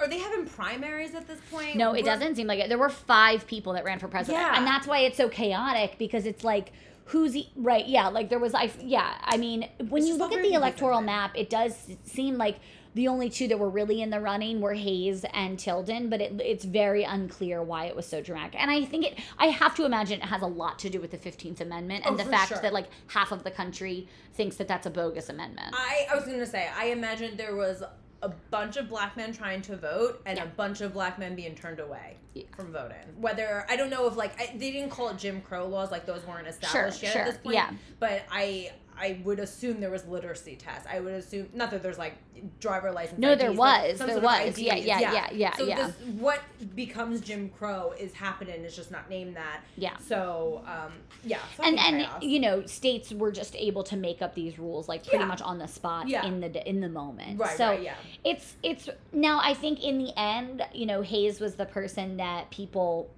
[0.00, 1.76] are they having primaries at this point?
[1.76, 2.68] no, it We're- doesn't seem like it.
[2.70, 4.56] There were five people that ran for president, Yeah.
[4.56, 6.72] and that's why it's so chaotic because it's like.
[7.12, 7.86] Who's he, right?
[7.86, 9.14] Yeah, like there was I yeah.
[9.22, 12.58] I mean, when It's you look at the electoral map, it does seem like
[12.94, 16.40] the only two that were really in the running were Hayes and Tilden, but it,
[16.44, 18.60] it's very unclear why it was so dramatic.
[18.60, 21.10] And I think it, I have to imagine it has a lot to do with
[21.10, 22.58] the 15th Amendment and Oh, the fact sure.
[22.60, 25.74] that like half of the country thinks that that's a bogus amendment.
[25.74, 27.82] I, I was gonna say I imagine there was
[28.22, 30.44] a bunch of black men trying to vote and Yeah.
[30.44, 32.44] a bunch of black men being turned away Yeah.
[32.56, 32.96] from voting.
[33.20, 36.06] Whether I don't know if like I, they didn't call it Jim Crow laws, like
[36.06, 37.54] those weren't established yet sure, at this point.
[37.56, 37.70] yeah.
[37.98, 38.70] But I
[39.02, 40.86] I would assume there was literacy tests.
[40.90, 42.14] I would assume not that there's like
[42.60, 43.18] driver license.
[43.18, 44.58] No, there IDs, but was, there was.
[44.58, 44.86] Yeah, IDs.
[44.86, 45.86] yeah, yeah, yeah, So yeah.
[45.86, 46.40] This, what
[46.76, 48.62] becomes Jim Crow is happening.
[48.64, 49.62] It's just not named that.
[49.76, 49.96] Yeah.
[49.98, 50.92] So um
[51.24, 51.38] yeah.
[51.62, 52.22] and and chaos.
[52.22, 55.26] you know states were just able to make up these rules like pretty Yeah.
[55.26, 56.24] much on the spot Yeah.
[56.26, 57.94] in the in the moment right, so right, yeah.
[58.24, 62.50] it's it's now i think in the end you know hayes was the person that
[62.50, 63.10] people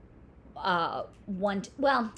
[0.57, 2.13] uh want well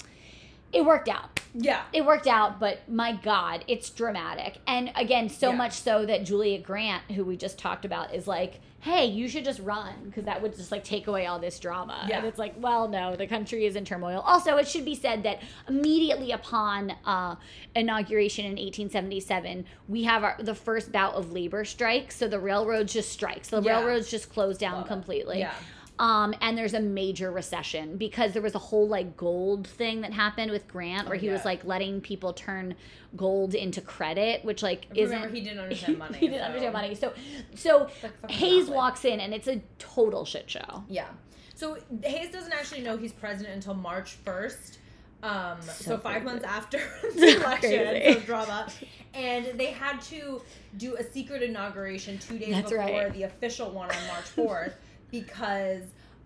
[0.73, 1.83] it worked out Yeah.
[1.93, 5.55] it worked out but my god it's dramatic and again so Yeah.
[5.55, 9.43] much so that julia grant who we just talked about is like hey you should
[9.43, 12.17] just run because that would just like take away all this drama Yeah.
[12.19, 15.23] and it's like well no the country is in turmoil also it should be said
[15.23, 17.35] that immediately upon uh,
[17.75, 22.93] inauguration in 1877 we have our, the first bout of labor strikes so the railroads
[22.93, 23.77] just strikes the Yeah.
[23.79, 24.89] railroads just close down Love it.
[24.89, 25.53] completely Yeah.
[25.99, 30.13] Um, and there's a major recession because there was a whole like gold thing that
[30.13, 32.75] happened with Grant, where Oh, he was like letting people turn
[33.15, 36.17] gold into credit, which like isn't he didn't understand money.
[36.19, 36.95] he didn't so- understand money.
[36.95, 37.13] So,
[37.55, 40.83] so like Hayes walks in and it's a total shit show.
[40.87, 41.07] Yeah.
[41.55, 44.77] So Hayes doesn't actually know he's president until March 1st.
[45.23, 46.77] Um, so, So five months after
[47.15, 48.67] the election, so drama,
[49.15, 50.43] and they had to
[50.77, 53.11] do a secret inauguration two days That's before right.
[53.13, 54.75] the official one on March fourth
[55.11, 55.83] because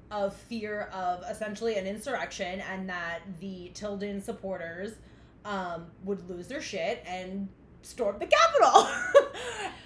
[0.10, 4.94] of fear of essentially an insurrection and that the Tilden supporters
[5.46, 7.48] um, would lose their shit and
[7.82, 8.88] storm the Capitol.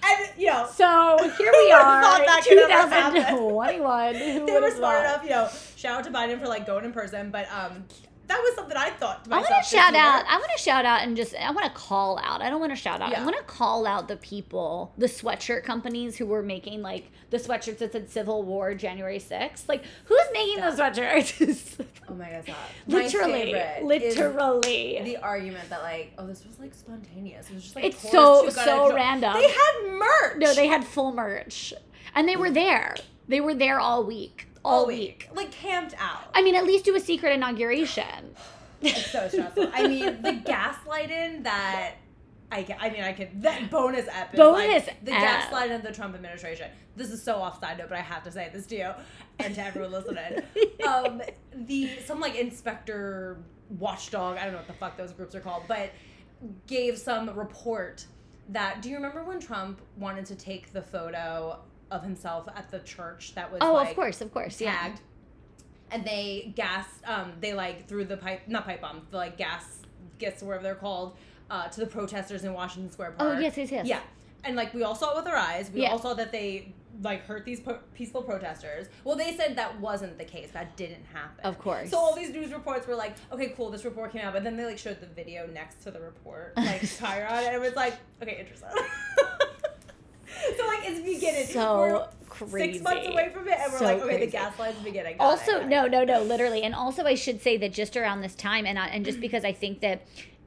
[0.03, 3.21] and you know, So here we are, thought that could ever happen?
[3.21, 4.15] 2021.
[4.15, 4.99] Who they were smart thought?
[5.05, 5.49] enough, you know.
[5.75, 7.85] Shout out to Biden for like going in person, but um,
[8.27, 10.01] that was something I thought to I want to shout year.
[10.01, 10.25] out.
[10.27, 12.41] I want to shout out and just I want to call out.
[12.41, 13.15] I don't want to shout out.
[13.15, 17.37] I want to call out the people, the sweatshirt companies who were making like the
[17.37, 19.67] sweatshirts that said Civil War January 6th.
[19.67, 21.85] Like who's making those sweatshirts?
[22.07, 22.55] Oh my god, stop.
[22.87, 25.01] My literally, is literally.
[25.03, 27.49] the argument that like, oh, this was like spontaneous.
[27.49, 29.33] It was just like It's so so random.
[29.33, 30.37] They had merch.
[30.37, 31.73] no, they had full merch,
[32.13, 32.95] and they were there.
[33.27, 34.47] They were there all week.
[34.65, 34.97] All, all week.
[34.97, 36.29] week, like camped out.
[36.33, 38.35] I mean, at least do a secret inauguration.
[38.81, 39.71] It's so stressful.
[39.73, 41.95] I mean, the gaslighting that
[42.51, 44.33] I, ca- I mean, I could that bonus ep.
[44.33, 46.69] Is Bonus like, the gaslighting of the Trump administration.
[46.95, 48.91] This is so off side note, but I have to say this to you
[49.39, 50.41] and to everyone listening.
[50.87, 51.21] Um,
[51.65, 53.37] the some like inspector
[53.79, 54.37] watchdog.
[54.37, 55.89] I don't know what the fuck those groups are called, but
[56.67, 58.05] gave some report
[58.49, 58.83] that.
[58.83, 61.59] Do you remember when Trump wanted to take the photo
[61.95, 64.73] of himself at the church that was Oh, like, of course, of course, yeah.
[64.73, 65.01] tagged.
[65.91, 69.81] And they gassed, um, they like threw the pipe, not pipe bomb, the like gas,
[70.17, 71.15] gets whatever they're called,
[71.49, 73.35] uh, to the protesters in Washington Square Park.
[73.37, 73.85] Oh yes, yes, yes.
[73.87, 73.99] Yeah.
[74.43, 75.71] And like we all saw it with our eyes.
[75.73, 75.91] We Yeah.
[75.91, 78.87] all saw that they like hurt these po- peaceful protesters.
[79.03, 80.51] Well, they said that wasn't the case.
[80.53, 81.43] That didn't happen.
[81.45, 81.89] Of course.
[81.91, 84.55] So all these news reports were like, okay, cool, this report came out, but then
[84.55, 87.95] they like showed the video next to the report, like Chiron, and it was like,
[88.21, 88.69] okay, interesting.
[90.57, 91.45] so like it's beginning.
[91.47, 92.73] So We're crazy.
[92.73, 94.25] Six months away from it, and we're So like, okay, crazy.
[94.25, 95.17] the gaslight's beginning.
[95.17, 95.67] Got also it.
[95.67, 98.77] no no no literally and also i should say that just around this time and
[98.77, 100.01] I, and just because i think that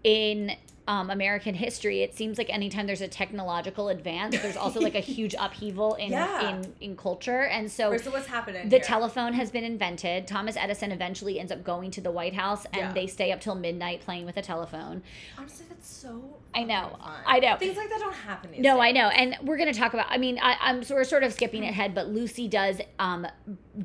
[0.05, 0.53] in
[0.89, 5.01] um, American history, it seems like anytime there's a technological advance, there's also like a
[5.17, 6.49] huge upheaval in Yeah.
[6.49, 7.43] in, in culture.
[7.43, 8.71] And so so what's happening?
[8.71, 8.85] the here?
[8.85, 10.27] telephone has been invented.
[10.27, 12.93] Thomas Edison eventually ends up going to the White House, and Yeah.
[12.95, 15.03] they stay up till midnight playing with a telephone.
[15.37, 16.23] Honestly, that's so.
[16.55, 17.13] I know, fun.
[17.27, 17.57] I know.
[17.59, 18.51] Things like that don't happen.
[18.59, 18.83] No, days.
[18.83, 20.07] I know, and we're gonna talk about.
[20.09, 23.27] I mean, I, I'm so we're sort of skipping ahead, but Lucy does um,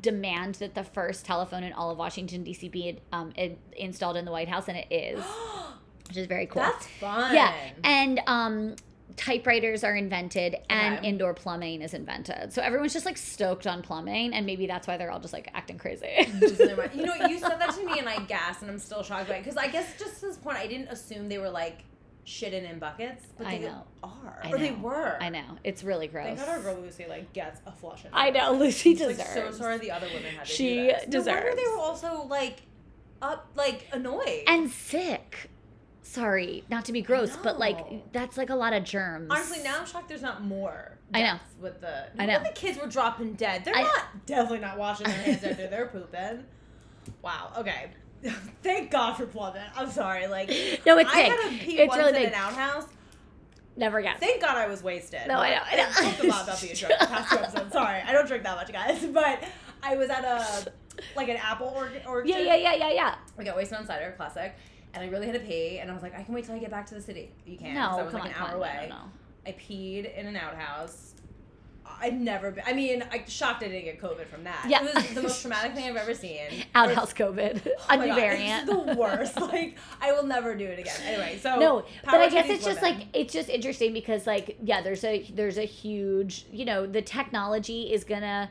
[0.00, 2.70] demand that the first telephone in all of Washington D.C.
[2.70, 3.34] be um,
[3.76, 5.22] installed in the White House, and it is,
[6.08, 6.62] which is very cool.
[6.62, 7.34] That's fun.
[7.34, 8.76] yeah, and um,
[9.16, 11.08] typewriters are invented, and Okay.
[11.08, 12.52] indoor plumbing is invented.
[12.52, 15.50] So everyone's just like stoked on plumbing, and maybe that's why they're all just like
[15.54, 16.06] acting crazy.
[16.94, 19.36] You know, you said that to me, and I gasped, and I'm still shocked by
[19.36, 19.44] it.
[19.44, 21.84] Because I guess just to this point, I didn't assume they were like
[22.26, 23.82] shitting in buckets, but I they know.
[24.02, 25.18] are, I or they were.
[25.20, 26.24] I know it's really gross.
[26.26, 28.04] Thank God our girl Lucy like gets a flush.
[28.04, 28.10] In.
[28.14, 29.56] I know Lucy Like, deserves.
[29.56, 31.26] so sorry the other women had to She do this.
[31.26, 32.62] No wonder they were also like
[33.20, 34.44] up, like annoyed.
[34.46, 35.50] and sick.
[36.06, 39.28] Sorry, not to be gross, but like that's like a lot of germs.
[39.30, 40.98] Honestly, now I'm shocked there's not more.
[41.14, 41.38] I know.
[41.60, 42.42] With the, I know.
[42.42, 43.64] The kids were dropping dead.
[43.64, 46.44] They're I- not definitely not washing their hands after they're pooping.
[47.22, 47.52] Wow.
[47.58, 47.90] Okay.
[48.62, 49.62] Thank God for plumbing.
[49.76, 50.26] I'm sorry.
[50.26, 50.48] Like
[50.86, 51.32] No, it's I big.
[51.32, 52.28] had a pee It's once really in big.
[52.28, 52.86] an outhouse.
[53.76, 54.16] Never again.
[54.20, 55.22] Thank God I was wasted.
[55.26, 55.88] No, I know, I know.
[55.90, 57.72] talked a lot about being drunk past two episodes.
[57.72, 59.04] Sorry, I don't drink that much, guys.
[59.12, 59.42] But
[59.82, 60.70] I was at a
[61.16, 62.02] like an apple orchard.
[62.06, 62.28] orchard.
[62.28, 63.14] Yeah, yeah, yeah, yeah, yeah.
[63.38, 64.54] I got wasted on cider, classic.
[64.94, 66.58] And I really had to pee, and I was like, I can wait till I
[66.58, 67.32] get back to the city.
[67.44, 67.74] You can't.
[67.74, 68.86] No, I was like on, an hour on, away.
[68.88, 69.02] no, no.
[69.46, 71.14] I peed in an outhouse.
[72.00, 72.64] I've never been.
[72.66, 74.66] I mean, I shocked I didn't get COVID from that.
[74.68, 74.84] Yeah.
[74.84, 76.48] It was the most traumatic thing I've ever seen.
[76.74, 78.68] Outhouse COVID, Oh a new God, variant.
[78.68, 79.40] It's the worst.
[79.40, 80.96] like I will never do it again.
[81.04, 83.00] Anyway, so no, but I guess it's just women.
[83.00, 87.02] like it's just interesting because like yeah, there's a there's a huge you know the
[87.02, 88.50] technology is gonna.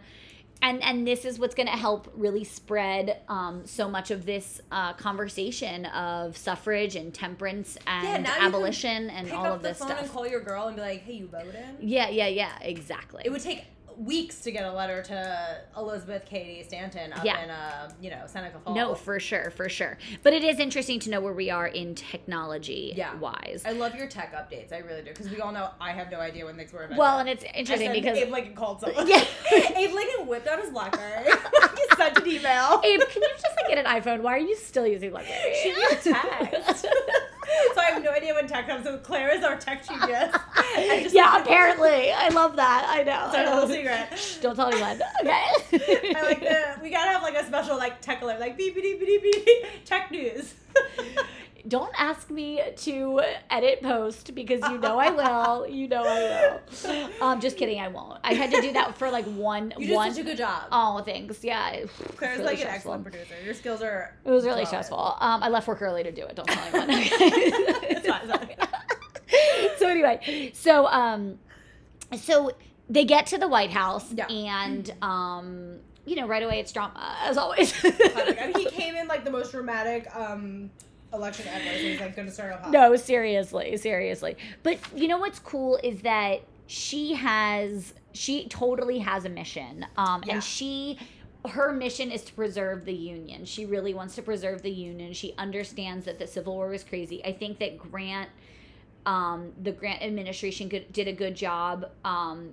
[0.63, 4.61] And, and this is what's going to help really spread um, so much of this
[4.71, 10.01] uh, conversation of suffrage and temperance and can abolition and all of this phone stuff.
[10.01, 13.23] and call your girl and be like, "Hey, you voting?" Yeah, yeah, yeah, exactly.
[13.25, 13.65] It would take
[13.97, 17.43] weeks to get a letter to Elizabeth Cady Stanton up Yeah.
[17.43, 18.75] in uh, you know Seneca Falls.
[18.75, 19.97] no, for sure, for sure.
[20.23, 23.15] But it is interesting to know where we are in technology Yeah.
[23.15, 23.63] wise.
[23.65, 24.71] I love your tech updates.
[24.73, 26.97] I really do because we all know I have no idea when things were invented.
[26.99, 29.07] Well, and it's interesting said because Abe Lincoln called someone.
[29.07, 29.23] Yeah.
[29.75, 31.25] Abe Lincoln whipped out his BlackBerry.
[31.31, 32.81] he sent an email.
[32.83, 34.21] Abe, can you just like get an iPhone?
[34.21, 35.55] Why are you still using BlackBerry?
[35.61, 36.85] She knew text.
[37.73, 38.85] So I have no idea when tech comes.
[38.85, 40.33] So Claire is our tech genius.
[41.03, 42.11] Just yeah, like, apparently.
[42.11, 42.85] I love that.
[42.87, 43.27] I know.
[43.27, 44.17] It's our little secret.
[44.17, 44.99] Shh, Don't tell anyone.
[45.21, 46.13] Okay.
[46.15, 48.99] I like the, we gotta have like a special like tech alert, like beep beep
[48.99, 50.53] beep beep beep tech news.
[51.67, 55.09] don't ask me to edit post because you know I
[55.57, 55.67] will.
[55.67, 57.09] You know I will.
[57.21, 58.19] Um, just kidding, I won't.
[58.23, 60.11] I had to do that for like one You did one.
[60.11, 60.63] such a good job.
[60.71, 61.43] oh, thanks.
[61.43, 61.85] Yeah,
[62.17, 63.33] Claire's really like an excellent producer.
[63.45, 64.15] Your skills are.
[64.25, 64.97] It was really stressful.
[65.19, 66.35] Um, I left work early to do it.
[66.35, 66.89] Don't tell anyone.
[67.95, 69.77] It's fine, it's fine.
[69.79, 71.39] so anyway, so um,
[72.17, 72.51] so
[72.89, 74.27] they get to the White House, Yeah.
[74.27, 77.73] and um, you know, right away it's drama as always.
[77.85, 80.69] I mean, he came in like the most dramatic um,
[81.13, 81.63] election ever.
[81.63, 82.71] So he's like going to start off hot.
[82.71, 84.35] no, seriously, seriously.
[84.63, 89.85] But you know what's cool is that she has she totally has a mission.
[89.97, 90.35] Um, Yeah.
[90.35, 90.97] and she
[91.45, 93.43] her mission is to preserve the union.
[93.43, 95.11] She really wants to preserve the union.
[95.11, 97.23] She understands that the Civil War was crazy.
[97.25, 98.29] I think that Grant
[99.05, 102.51] um, the Grant administration did a good job um,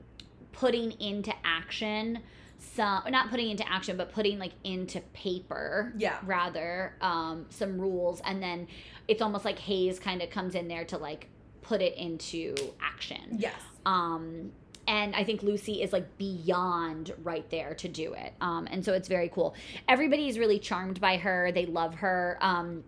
[0.53, 2.19] putting into action
[2.61, 6.19] some not putting into action but putting like into paper Yeah.
[6.25, 8.69] rather um, some rules and then
[9.09, 11.29] it's almost like Hayes kind of comes in there to like
[11.63, 13.55] put it into action Yes.
[13.87, 14.53] um
[14.87, 18.93] and i think lucy is like beyond right there to do it um and so
[18.95, 19.55] it's very cool
[19.89, 22.83] everybody's really charmed by her they love her um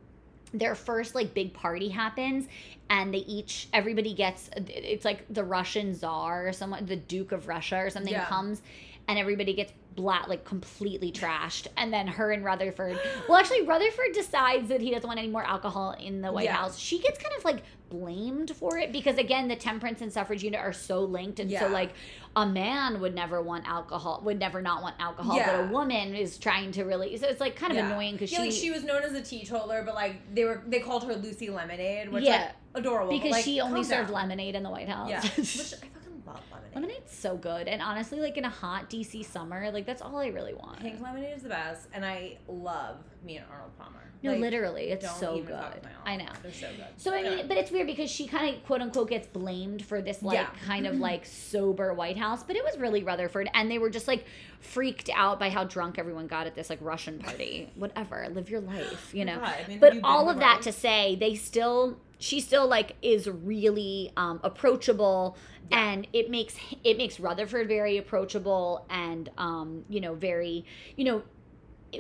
[0.54, 2.46] their first like big party happens
[2.90, 7.46] and they each everybody gets it's like the russian czar or someone the duke of
[7.48, 8.24] russia or something Yeah.
[8.26, 8.62] comes
[9.08, 14.10] and everybody gets blat like completely trashed and then her and rutherford well actually rutherford
[14.14, 16.56] decides that he doesn't want any more alcohol in the white Yeah.
[16.56, 20.42] house she gets kind of like blamed for it because again the temperance and suffrage
[20.42, 21.92] unit are so linked and so like
[22.36, 26.38] a man would never want alcohol would never not want alcohol but a woman is
[26.38, 27.88] trying to really so it's like kind of Yeah.
[27.90, 30.62] annoying because yeah, she like she was known as a teetotaler, but like they were
[30.66, 32.36] they called her Lucy Lemonade, which Yeah.
[32.46, 33.12] like adorable.
[33.12, 34.14] because like, she only served down.
[34.28, 35.10] lemonade in the White House.
[35.10, 35.86] Yeah, which I
[36.32, 36.74] love lemonade.
[36.74, 40.28] Lemonade's so good, and honestly, like in a hot DC summer, like that's all I
[40.28, 40.80] really want.
[40.80, 43.98] Pink lemonade is the best, and I love me and Arnold Palmer.
[44.24, 45.48] No, Like, literally, it's so good.
[45.48, 46.28] fuck with my I know.
[46.44, 46.86] They're so good.
[46.96, 47.44] So I mean, Yeah.
[47.48, 50.46] but it's weird because she kind of quote unquote gets blamed for this like Yeah.
[50.64, 54.06] kind of like sober White House, but it was really Rutherford, and they were just
[54.06, 54.24] like
[54.60, 57.70] freaked out by how drunk everyone got at this like Russian party.
[57.74, 59.38] Whatever, live your life, you know.
[59.40, 63.28] God, I mean, but all of that to say they still she still like is
[63.28, 65.36] really um, approachable
[65.70, 65.90] Yeah.
[65.90, 66.54] and it makes
[66.84, 70.64] it makes rutherford very approachable and um, you know very
[70.96, 71.22] you know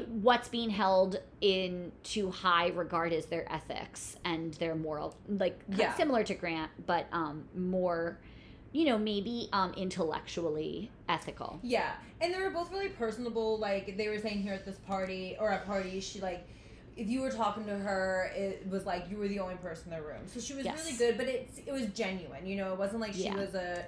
[0.06, 5.92] what's being held in too high regard is their ethics and their moral like Yeah.
[5.96, 8.18] similar to grant but um more
[8.72, 13.58] you know maybe um intellectually ethical Yeah, and they were both really personable.
[13.58, 16.46] Like they were saying here at this party or at parties, she like,
[16.96, 19.98] if you were talking to her, it was like you were the only person in
[19.98, 20.20] the room.
[20.26, 20.84] So she was Yes.
[20.84, 22.46] really good, but it's it was genuine.
[22.46, 23.36] You know, it wasn't like she Yeah.
[23.36, 23.84] was a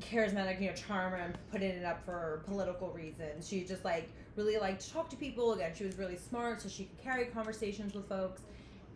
[0.00, 3.48] charismatic, you know, charmer and putting it up for political reasons.
[3.48, 5.52] She just like really liked to talk to people.
[5.54, 8.42] Again, she was really smart, so she could carry conversations with folks.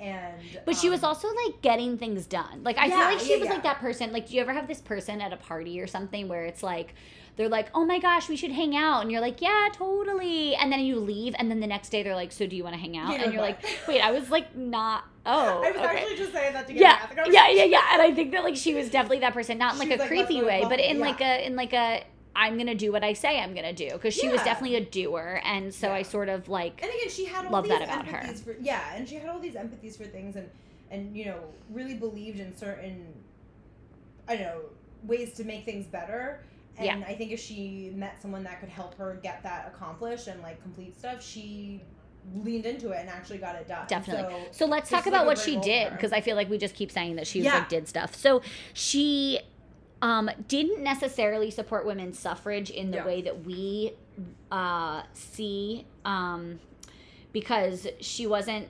[0.02, 2.64] And But she was um, also like getting things done.
[2.64, 3.54] Like I feel like she yeah, was yeah.
[3.54, 4.12] like that person.
[4.12, 6.94] Like, do you ever have this person at a party or something where it's like
[7.36, 10.72] they're like, "Oh my gosh, we should hang out," and you're like, "Yeah, totally," and
[10.72, 12.80] then you leave, and then the next day they're like, "So do you want to
[12.80, 15.98] hang out?" Yeah, and you're like, "Wait, I was like not." Oh, I was okay.
[15.98, 17.82] actually just saying that to get yeah, yeah, yeah, yeah.
[17.92, 20.08] And I think that like she was definitely that person, not in like a like,
[20.08, 21.04] creepy "Let's go to way, but in yeah.
[21.04, 22.02] like a in like a
[22.34, 25.40] I'm gonna do what I say I'm gonna do because she was definitely a doer,
[25.44, 28.06] and so I sort of like And again, she had all Love these that about
[28.06, 28.34] her.
[28.34, 30.48] for yeah, and she had all these empathies for things, and
[30.90, 31.40] and you know
[31.70, 33.12] really believed in certain,
[34.28, 34.60] I don't know,
[35.04, 36.42] ways to make things better.
[36.78, 37.06] And Yeah.
[37.06, 40.60] I think if she met someone that could help her get that accomplished and like
[40.62, 41.82] complete stuff, she
[42.36, 43.84] leaned into it and actually got it done.
[43.88, 44.32] Definitely.
[44.52, 46.74] So, So let's talk about like, what she did because I feel like we just
[46.74, 47.58] keep saying that she Yeah.
[47.58, 48.14] like did stuff.
[48.14, 48.40] So
[48.72, 49.40] she
[50.02, 53.06] um, didn't necessarily support women's suffrage in the Yeah.
[53.06, 53.94] way that we
[54.50, 56.58] uh, see um,
[57.32, 58.68] because she wasn't.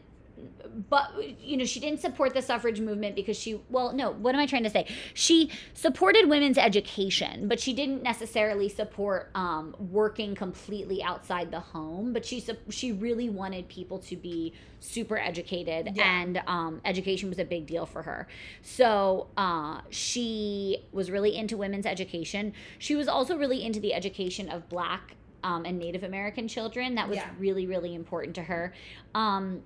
[0.89, 3.61] But you know, she didn't support the suffrage movement because she.
[3.69, 4.11] Well, no.
[4.13, 4.87] What am I trying to say?
[5.15, 12.13] She supported women's education, but she didn't necessarily support um, working completely outside the home.
[12.13, 16.23] But she she really wanted people to be super educated, Yeah.
[16.23, 18.27] and um, education was a big deal for her.
[18.63, 22.53] So uh, she was really into women's education.
[22.79, 26.95] She was also really into the education of Black um, and Native American children.
[26.97, 27.29] That was Yeah.
[27.39, 28.73] really really important to her.
[29.15, 29.63] Um,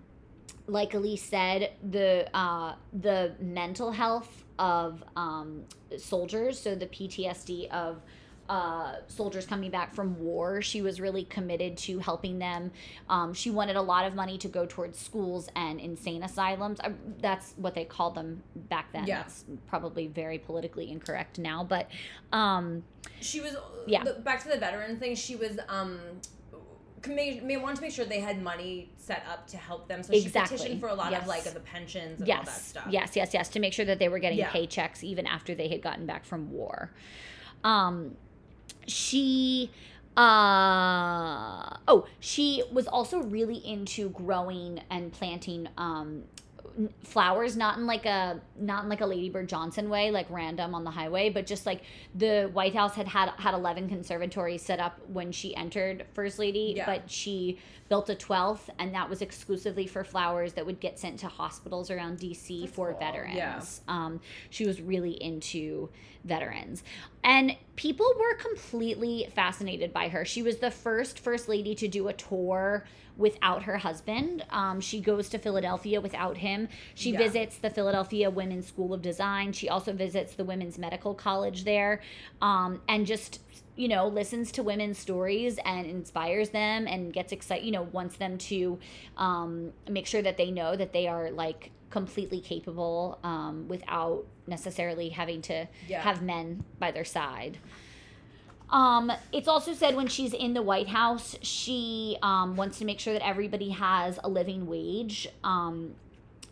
[0.66, 5.62] like Elise said, the uh, the mental health of um,
[5.98, 8.00] soldiers, so the PTSD of
[8.48, 12.70] uh, soldiers coming back from war, she was really committed to helping them.
[13.08, 16.78] Um, she wanted a lot of money to go towards schools and insane asylums.
[16.80, 19.04] Uh, that's what they called them back then.
[19.06, 19.22] Yeah.
[19.22, 21.90] That's probably very politically incorrect now, but
[22.32, 22.84] um,
[23.20, 23.56] she was
[23.86, 24.04] Yeah.
[24.04, 25.98] the- back to the veteran thing she was um
[27.08, 30.02] may, may want to make sure they had money set up to help them.
[30.02, 30.56] So she Exactly.
[30.56, 31.22] petitioned for a lot Yes.
[31.22, 32.86] of like the pensions and all that yes stuff.
[32.90, 34.50] yes yes yes to make sure that they were getting Yeah.
[34.50, 36.90] paychecks even after they had gotten back from war
[37.64, 38.16] um
[38.86, 39.70] she
[40.16, 46.22] uh oh she was also really into growing and planting um
[47.02, 50.84] flowers not in like a not in like a ladybird johnson way like random on
[50.84, 51.82] the highway but just like
[52.14, 56.74] the white house had had had 11 conservatories set up when she entered first lady
[56.76, 56.86] Yeah.
[56.86, 57.58] but she
[57.88, 61.90] built a 12th and that was exclusively for flowers that would get sent to hospitals
[61.90, 62.98] around dc That's for cool.
[63.00, 63.60] veterans Yeah.
[63.88, 65.88] um, she was really into
[66.24, 66.82] veterans
[67.26, 70.24] and people were completely fascinated by her.
[70.24, 74.44] She was the first first lady to do a tour without her husband.
[74.50, 76.68] Um, she goes to philadelphia without him.
[76.94, 77.18] She Yeah.
[77.18, 79.52] visits the philadelphia women's school of design.
[79.52, 82.00] She also visits the women's medical college there
[82.40, 83.40] um, and just
[83.74, 88.16] you know listens to women's stories and inspires them and gets excited you know wants
[88.16, 88.78] them to
[89.18, 95.08] um, make sure that they know that they are like completely capable um, without necessarily
[95.10, 96.02] having to Yeah.
[96.02, 97.58] have men by their side
[98.68, 102.98] um, it's also said when she's in the White House, she um, wants to make
[102.98, 105.28] sure that everybody has a living wage.
[105.44, 105.94] Um,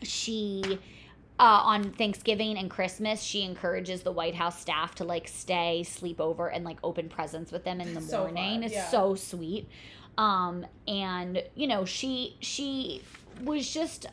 [0.03, 0.79] she
[1.41, 6.21] uh, on Thanksgiving and Christmas, she encourages the White House staff to like stay, sleep
[6.21, 8.55] over, and like open presents with them in the So morning.
[8.55, 8.89] fun, It's yeah.
[8.91, 9.69] so sweet.
[10.17, 13.03] Um, and you know, she she
[13.43, 14.07] was just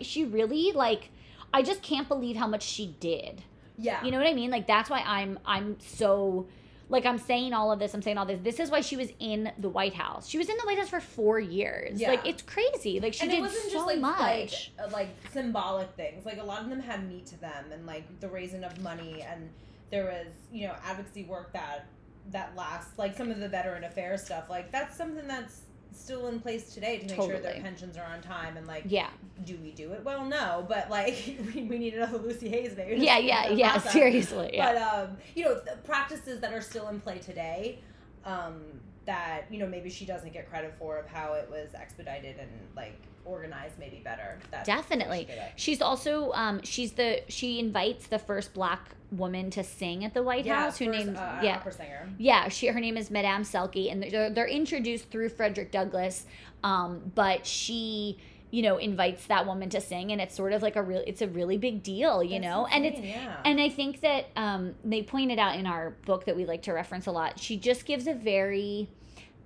[0.00, 1.10] she really like
[1.52, 3.42] I just can't believe how much she did.
[3.76, 4.04] Yeah.
[4.04, 4.50] You know what I mean?
[4.50, 6.46] Like that's why I'm I'm so
[6.90, 8.40] like I'm saying all of this, I'm saying all this.
[8.42, 10.28] This is why she was in the White House.
[10.28, 12.00] She was in the White House for four years.
[12.00, 12.10] Yeah.
[12.10, 13.00] Like it's crazy.
[13.00, 14.72] Like she and did it wasn't so just like much.
[14.76, 16.26] like uh, like symbolic things.
[16.26, 19.22] Like a lot of them had meat to them, and like the raising of money,
[19.22, 19.48] and
[19.90, 21.86] there was you know advocacy work that
[22.32, 22.98] that lasts.
[22.98, 24.50] Like some of the veteran affairs stuff.
[24.50, 25.62] Like that's something that's
[25.92, 28.56] still in place today to make sure their pensions are on time.
[28.56, 29.08] And like, yeah.
[29.44, 30.04] do we do it?
[30.04, 33.78] Well, no, but like we, we need another Lucy Hayes there Yeah, yeah, yeah.
[33.78, 34.50] Seriously.
[34.54, 34.72] Yeah.
[34.72, 37.80] But um, you know, the practices that are still in play today,
[38.24, 38.62] um,
[39.06, 42.50] that you know maybe she doesn't get credit for of how it was expedited and
[42.76, 44.38] like organized maybe better.
[44.50, 45.28] That Definitely.
[45.56, 45.72] she.
[45.72, 50.22] She's also um she's the she invites the first black woman to sing at the
[50.22, 52.08] White Yeah, House who first, named uh, yeah opera singer.
[52.18, 56.26] Yeah, she her name is Madame Selika, and they're, they're introduced through Frederick Douglass.
[56.62, 58.18] Um, but she,
[58.50, 61.22] you know, invites that woman to sing, and it's sort of like a real, it's
[61.22, 62.66] a really big deal, you That's know.
[62.66, 63.36] And it's yeah.
[63.44, 66.72] and I think that um, they pointed out in our book that we like to
[66.72, 67.40] reference a lot.
[67.40, 68.88] She just gives a very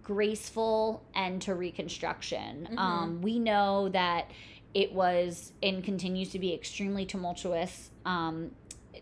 [0.04, 2.68] graceful end to Reconstruction.
[2.70, 2.78] Mhm.
[2.78, 4.30] Um, we know that
[4.74, 8.50] it was and continues to be extremely tumultuous um,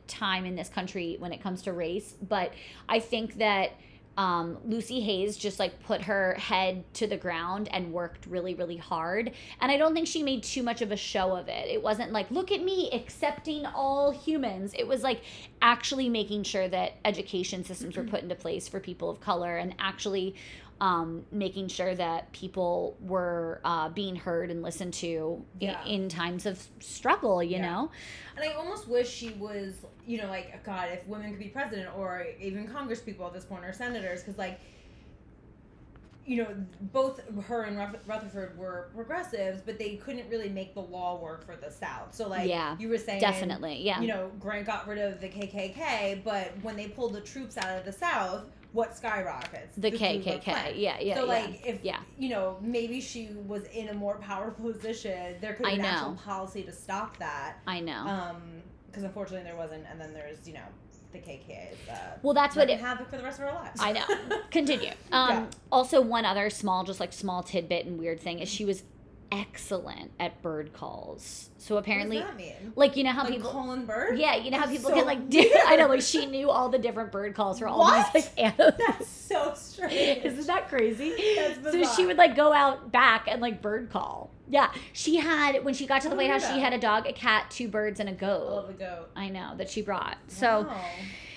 [0.06, 2.52] time in this country when it comes to race, but
[2.88, 3.72] I think that
[4.16, 8.76] um, Lucy Hayes just like put her head to the ground and worked really, really
[8.76, 9.32] hard.
[9.60, 11.68] And I don't think she made too much of a show of it.
[11.68, 14.74] It wasn't like, look at me accepting all humans.
[14.78, 15.22] It was like
[15.62, 19.74] actually making sure that education systems were put into place for people of color and
[19.78, 20.34] actually
[20.82, 25.82] um, making sure that people were uh, being heard and listened to Yeah.
[25.86, 27.62] in, times of struggle, you Yeah.
[27.70, 27.90] know?
[28.36, 29.74] And I almost wish she was,
[30.04, 33.44] you know, like God, if women could be president or even Congress people at this
[33.44, 34.58] point or senators, because like,
[36.26, 36.48] you know,
[36.92, 41.54] both her and Rutherford were progressives, but they couldn't really make the law work for
[41.54, 42.12] the South.
[42.12, 44.00] So like, Yeah, you were saying, Definitely, yeah.
[44.00, 47.78] you know, Grant got rid of the KKK, but when they pulled the troops out
[47.78, 49.74] of the South, what skyrockets?
[49.76, 50.72] the Klux KKK.
[50.76, 51.14] Yeah, yeah.
[51.14, 51.28] so yeah.
[51.28, 52.00] like if yeah.
[52.18, 55.86] you know maybe she was in a more powerful position, there could be have been
[55.86, 57.58] actual policy to stop that.
[57.66, 58.06] I know.
[58.06, 60.66] Um, because unfortunately there wasn't, and then there's you know
[61.12, 61.68] the KKK.
[61.90, 62.80] Uh, well, that's what it.
[62.80, 63.80] havoc for the rest of our lives.
[63.80, 64.04] I know.
[64.50, 64.92] Continue.
[65.10, 65.46] Um, Yeah.
[65.70, 68.82] Also, one other small, just like small tidbit and weird thing is she was
[69.32, 71.50] excellent at bird calls.
[71.58, 72.72] So apparently, what does that mean?
[72.76, 73.50] like you know how Like people.
[73.50, 74.20] calling birds?
[74.20, 75.50] Yeah, you know how people so can like do.
[75.66, 78.12] I know, like she knew all the different bird calls for all What?
[78.12, 78.74] these like animals.
[78.86, 80.24] That's so strange.
[80.24, 81.14] Isn't that crazy?
[81.62, 84.30] So she would like go out back and like bird call.
[84.48, 87.06] Yeah, she had when she got to the I White House, she had a dog,
[87.06, 88.50] a cat, two birds, and a I goat.
[88.50, 89.08] love a goat.
[89.16, 90.18] I know that she brought.
[90.28, 90.62] So.
[90.62, 90.80] Wow.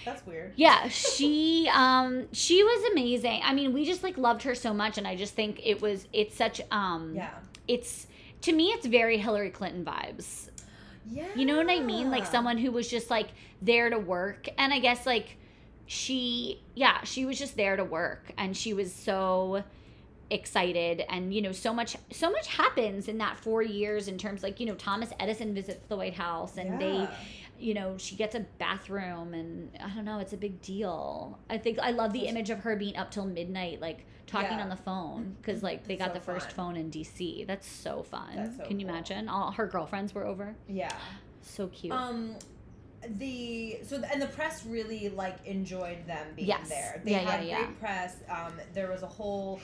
[0.03, 0.53] that's weird.
[0.55, 4.99] yeah she um she was amazing i mean we just like loved her so much
[4.99, 7.31] and i just think it was it's such um Yeah.
[7.67, 8.07] It's
[8.41, 10.49] to me it's very hillary clinton vibes.
[11.07, 11.27] Yeah.
[11.35, 12.09] you know what i mean?
[12.09, 13.27] Like someone who was just like
[13.61, 14.47] there to work.
[14.57, 15.37] And i guess like
[15.87, 18.31] she yeah she was just there to work.
[18.37, 19.63] And she was so
[20.31, 21.03] excited.
[21.09, 24.59] And you know so much so much happens in that four years in terms like
[24.59, 27.09] you know thomas edison visits the white house and they Yeah.
[27.65, 31.57] You know she gets a bathroom and i don't know it's a big deal i
[31.57, 34.63] think i love the image of her being up till midnight like talking Yeah.
[34.63, 36.73] on the phone because like they That's got so the first fun.
[36.73, 38.93] phone in dc that's so fun That's so can you cool.
[38.95, 40.93] imagine all her girlfriends were over Yeah.
[41.41, 42.35] so cute Um,
[43.17, 46.69] the so and the press really like enjoyed them being Yes.
[46.69, 47.01] there.
[47.03, 47.63] They Yeah, yeah, had yeah.
[47.65, 48.15] great press.
[48.29, 49.59] Um, there was a whole,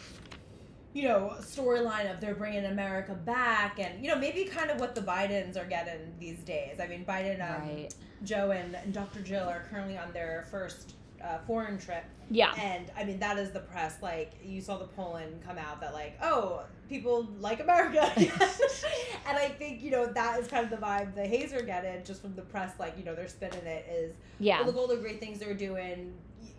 [0.94, 4.96] you know, storyline of they're bringing America back, and you know maybe kind of what
[4.96, 6.80] the Bidens are getting these days.
[6.80, 9.22] I mean, Biden, um, right Joe, and, and Dr.
[9.22, 13.52] Jill are currently on their first uh, foreign trip, yeah and I mean that is
[13.52, 13.98] the press.
[14.02, 19.50] Like you saw the polling come out that like, oh, people like America, and I
[19.58, 22.42] think you know that is kind of the vibe the Hazer getting just from the
[22.42, 22.74] press.
[22.80, 25.54] Like you know they're spinning it is yeah look at all the great things they're
[25.54, 26.14] doing.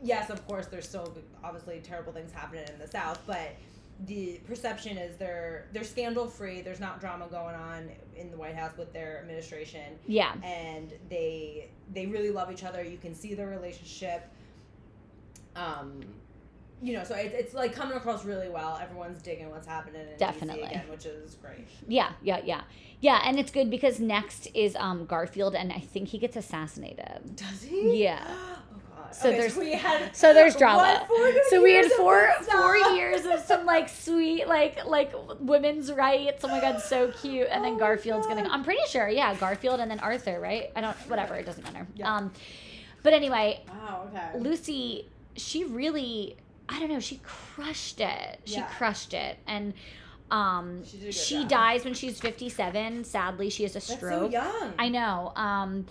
[0.05, 3.55] Yes, of course, there's still obviously terrible things happening in the South, but
[4.07, 6.61] the perception is they're they're scandal free.
[6.61, 11.69] There's not drama going on in the White House with their administration yeah and they
[11.93, 12.83] they really love each other.
[12.83, 14.29] You can see their relationship.
[15.55, 16.01] Um,
[16.83, 18.79] you know, so it, it's like coming across really well.
[18.83, 20.65] Everyone's digging what's happening in Definitely.
[20.65, 21.69] DC again, which is great.
[21.87, 22.63] Yeah, yeah, yeah.
[23.01, 27.37] Yeah, and it's good because next is um Garfield and I think he gets assassinated.
[27.37, 28.03] Does he?
[28.03, 28.27] Yeah.
[29.13, 29.23] Oh.
[29.23, 31.07] So okay, there's- so we had So there's drama.
[31.51, 36.45] So we had four four years of some like sweet like like women's rights.
[36.45, 37.49] Oh my god, so cute.
[37.51, 40.71] And Oh then my Garfield's gonna I'm pretty sure, yeah, Garfield and then Arthur, right?
[40.77, 41.87] I don't whatever, it doesn't matter.
[41.95, 42.15] Yeah.
[42.17, 42.33] Um
[43.03, 44.09] but anyway, Wow.
[44.15, 44.39] Okay.
[44.39, 46.37] Lucy, she really,
[46.69, 48.41] I don't know, she crushed it.
[48.45, 48.67] She Yeah.
[48.79, 49.39] crushed it.
[49.47, 49.75] And
[50.31, 53.05] um, She did a good she dies when she's 57.
[53.05, 54.33] Sadly, she has a That's so stroke.
[54.33, 54.73] young.
[54.79, 55.33] I know.
[55.37, 55.87] Um,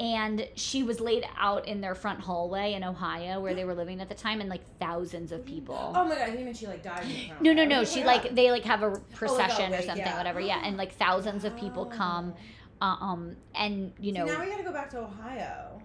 [0.00, 4.00] and she was laid out in their front hallway in Ohio where they were living
[4.00, 5.92] at the time, and like thousands of people.
[5.94, 6.28] Oh my God!
[6.28, 7.06] I think she like died.
[7.40, 7.80] No, no, no.
[7.80, 8.36] Oh She like God.
[8.36, 10.16] they like have a procession or something, yeah.
[10.16, 10.40] whatever.
[10.40, 12.34] Yeah, and like thousands of people come.
[12.80, 15.80] Uh, um, and you know, now we gotta go back to Ohio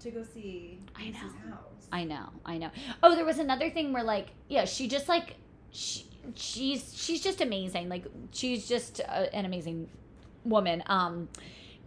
[0.00, 1.18] to go see I know.
[1.18, 1.88] house.
[1.92, 2.70] I know, I know.
[3.02, 5.36] Oh, there was another thing where like, yeah, she just like,
[5.70, 7.88] she, she's she's just amazing.
[7.88, 9.88] Like, she's just a, an amazing
[10.44, 10.82] woman.
[10.86, 11.28] Um,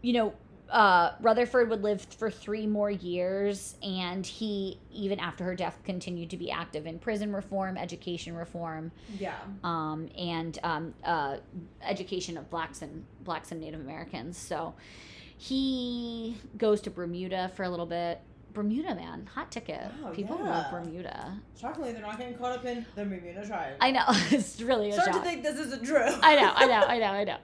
[0.01, 0.33] you know,
[0.69, 6.29] uh, Rutherford would live for three more years, and he even after her death continued
[6.31, 9.35] to be active in prison reform, education reform, Yeah.
[9.63, 11.37] um, and um, uh,
[11.83, 14.37] education of blacks and blacks and Native Americans.
[14.37, 14.73] So
[15.37, 18.19] he goes to Bermuda for a little bit.
[18.53, 19.83] Bermuda, man, hot ticket.
[20.03, 20.49] Oh, People yeah.
[20.49, 21.39] love Bermuda.
[21.61, 23.77] Shockingly, they're not getting caught up in the Bermuda Triangle.
[23.79, 26.01] I know it's really a Start to think this isn't true.
[26.03, 27.37] I know, I know, I know, I know.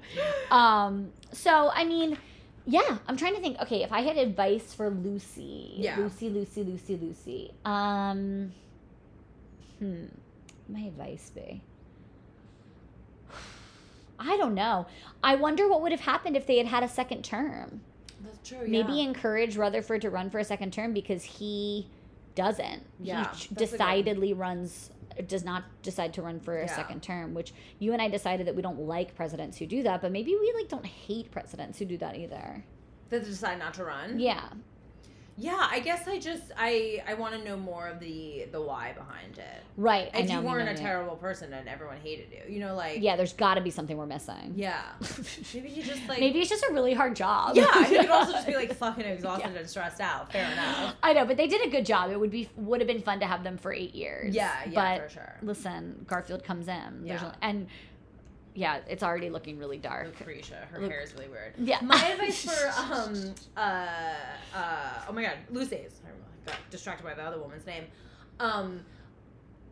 [0.55, 2.17] Um, so I mean,
[2.66, 3.59] yeah, I'm trying to think.
[3.61, 5.97] Okay, if I had advice for Lucy, Yeah.
[5.97, 7.53] Lucy, Lucy, Lucy, Lucy.
[7.66, 8.53] Um,
[9.80, 10.05] hmm,
[10.70, 11.61] my advice be.
[14.20, 14.86] I don't know.
[15.24, 17.82] I wonder what would have happened if they had had a second term.
[18.24, 18.68] That's true.
[18.68, 21.88] Maybe encourage Rutherford to run for a second term because he
[22.36, 22.84] doesn't.
[22.99, 24.89] Yeah, he that's ch- a good- decidedly runs
[25.28, 26.76] does not decide to run for a Yeah.
[26.76, 30.01] second term, which you and I decided that we don't like presidents who do that,
[30.01, 32.64] but maybe we like don't hate presidents who do that either.
[33.09, 34.20] That decide not to run.
[34.20, 34.49] Yeah.
[35.36, 38.93] Yeah, I guess I just I I want to know more of the the why
[38.93, 39.63] behind it.
[39.75, 40.11] Right.
[40.13, 43.15] If know, you weren't a terrible person and everyone hated you, you know, like Yeah,
[43.15, 44.53] there's got to be something we're missing.
[44.55, 44.84] yeah.
[45.53, 47.55] Maybe you just like Maybe it's just a really hard job.
[47.55, 47.65] yeah.
[47.73, 50.31] I it could also just be like fucking exhausted and stressed out.
[50.31, 50.95] Fair enough.
[51.01, 52.11] I know, but they did a good job.
[52.11, 54.36] It would be would have been fun to have them for eight years.
[54.36, 55.36] Yeah, yeah, but for sure.
[55.41, 57.01] listen, Garfield comes in.
[57.05, 57.31] Yeah.
[57.41, 57.67] and
[58.56, 60.18] yeah, it's already looking really dark.
[60.20, 61.54] Lucretia, her hair is really weird.
[61.58, 61.80] Yeah.
[61.82, 63.60] My advice for um uh
[64.56, 66.01] uh oh my god, Lucy's.
[66.06, 67.86] I got distracted by the other woman's name.
[68.39, 68.82] Um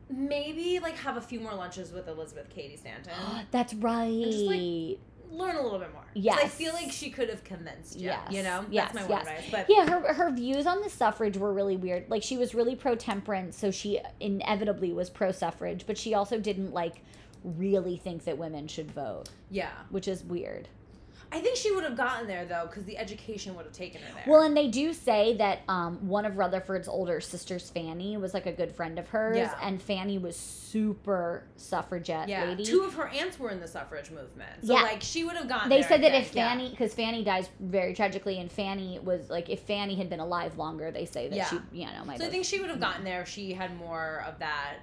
[0.10, 3.14] maybe like have a few more lunches with Elizabeth Cady Stanton.
[3.52, 4.22] That's right.
[4.24, 5.00] just, like,
[5.34, 6.04] Learn a little bit more.
[6.14, 8.08] 'Cause I feel like she could have convinced you.
[8.08, 8.32] Yes.
[8.32, 8.66] You know?
[8.70, 9.40] Yes, That's my one yes.
[9.46, 9.50] advice.
[9.50, 12.10] But yeah, her her views on the suffrage were really weird.
[12.10, 16.38] Like she was really pro temperance, so she inevitably was pro suffrage, but she also
[16.38, 16.96] didn't like
[17.44, 19.72] really think that women should vote, yeah.
[19.89, 20.68] which is weird.
[21.34, 24.14] I think she would have gotten there though, because the education would have taken her
[24.14, 24.24] there.
[24.28, 28.48] Well, and they do say that um, one of Rutherford's older sisters, Fanny, was like
[28.48, 29.58] a good friend of hers, Yeah.
[29.62, 32.66] and Fanny was super suffragette yeah, lady.
[32.66, 34.82] two of her aunts were in the suffrage movement, so Yeah.
[34.82, 35.70] like she would have gotten.
[35.70, 36.32] they said that if.
[36.32, 40.58] Fanny, because Fanny dies very tragically, and Fanny was like, if Fanny had been alive
[40.58, 41.48] longer, they say that Yeah.
[41.50, 43.78] she, you know, might So I think she would have gotten there if she had
[43.78, 44.80] more of that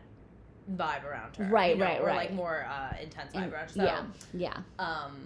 [0.77, 1.45] vibe around her.
[1.45, 2.17] Right, you know, right, or right.
[2.17, 3.69] like more uh, intense vibe around her.
[3.69, 4.05] So, yeah,
[4.35, 4.57] yeah.
[4.79, 5.17] um,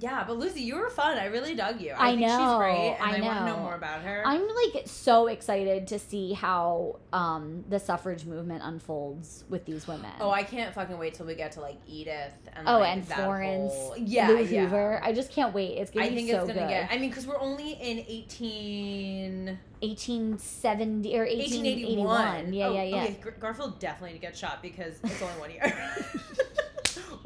[0.00, 1.18] Yeah, but Lucy, you were fun.
[1.18, 1.92] I really dug you.
[1.92, 3.62] I I, think know, she's great, and I I, want to know know.
[3.62, 4.24] more about her.
[4.26, 10.10] I'm like so excited to see how um, the suffrage movement unfolds with these women.
[10.20, 13.04] oh, I can't fucking wait till we get to like Edith and Oh, like, and
[13.04, 14.62] that Florence, whole- yeah, Lou yeah.
[14.64, 15.00] Hoover.
[15.02, 15.78] I just can't wait.
[15.78, 16.68] It's gonna I be think so it's gonna good.
[16.68, 16.90] get.
[16.90, 19.58] I mean, because we're only in eighteen.
[19.80, 22.06] 1870 or 1881.
[22.06, 22.52] 1881.
[22.54, 23.02] Yeah, oh, yeah, yeah.
[23.04, 25.62] Okay, Garfield definitely gets shot because it's only one year.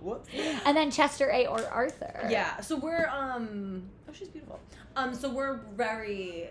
[0.00, 0.28] Whoops.
[0.64, 1.46] And then Chester A.
[1.46, 2.26] or Arthur.
[2.30, 2.60] Yeah.
[2.60, 3.88] So we're um.
[4.08, 4.60] Oh, she's beautiful.
[4.96, 5.14] Um.
[5.14, 6.48] So we're very.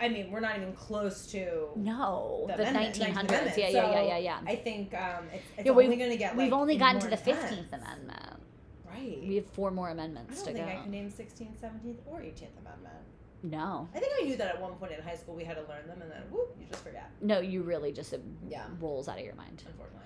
[0.00, 1.68] I mean, we're not even close to.
[1.76, 3.14] No, the, amendment, 1900s.
[3.28, 4.38] 19th Yeah, yeah, yeah, So yeah, yeah.
[4.46, 6.34] I think um, it's, it's Yeah, only going to get.
[6.36, 7.72] We've only gotten to the 15th.
[7.72, 8.18] Amendment.
[8.90, 9.18] Right.
[9.22, 10.72] We have four more I amendments don't to think go.
[10.78, 12.94] I can name 16th, 17th, or 18th Amendment.
[13.44, 13.88] No.
[13.94, 15.86] I think I knew that at one point in high school we had to learn
[15.86, 17.10] them, and then whoop, you just forget.
[17.20, 18.64] No, you really just, it Yeah.
[18.80, 19.62] rolls out of your mind.
[19.66, 19.98] Unfortunately.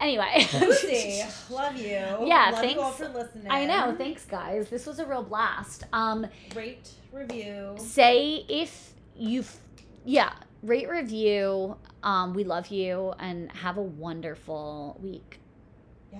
[0.00, 0.46] Anyway.
[0.60, 1.84] Lucy, love you.
[1.90, 2.96] Yeah, love you all thanks.
[2.96, 3.46] for listening.
[3.50, 3.94] I know.
[3.96, 4.68] Thanks, guys.
[4.68, 5.84] This was a real blast.
[5.92, 6.26] Um,
[6.56, 7.74] Rate, review.
[7.78, 9.44] say if you,
[10.04, 10.32] yeah,
[10.62, 11.76] rate, review.
[12.02, 15.38] Um, we love you and have a wonderful week.
[16.12, 16.18] Yeah.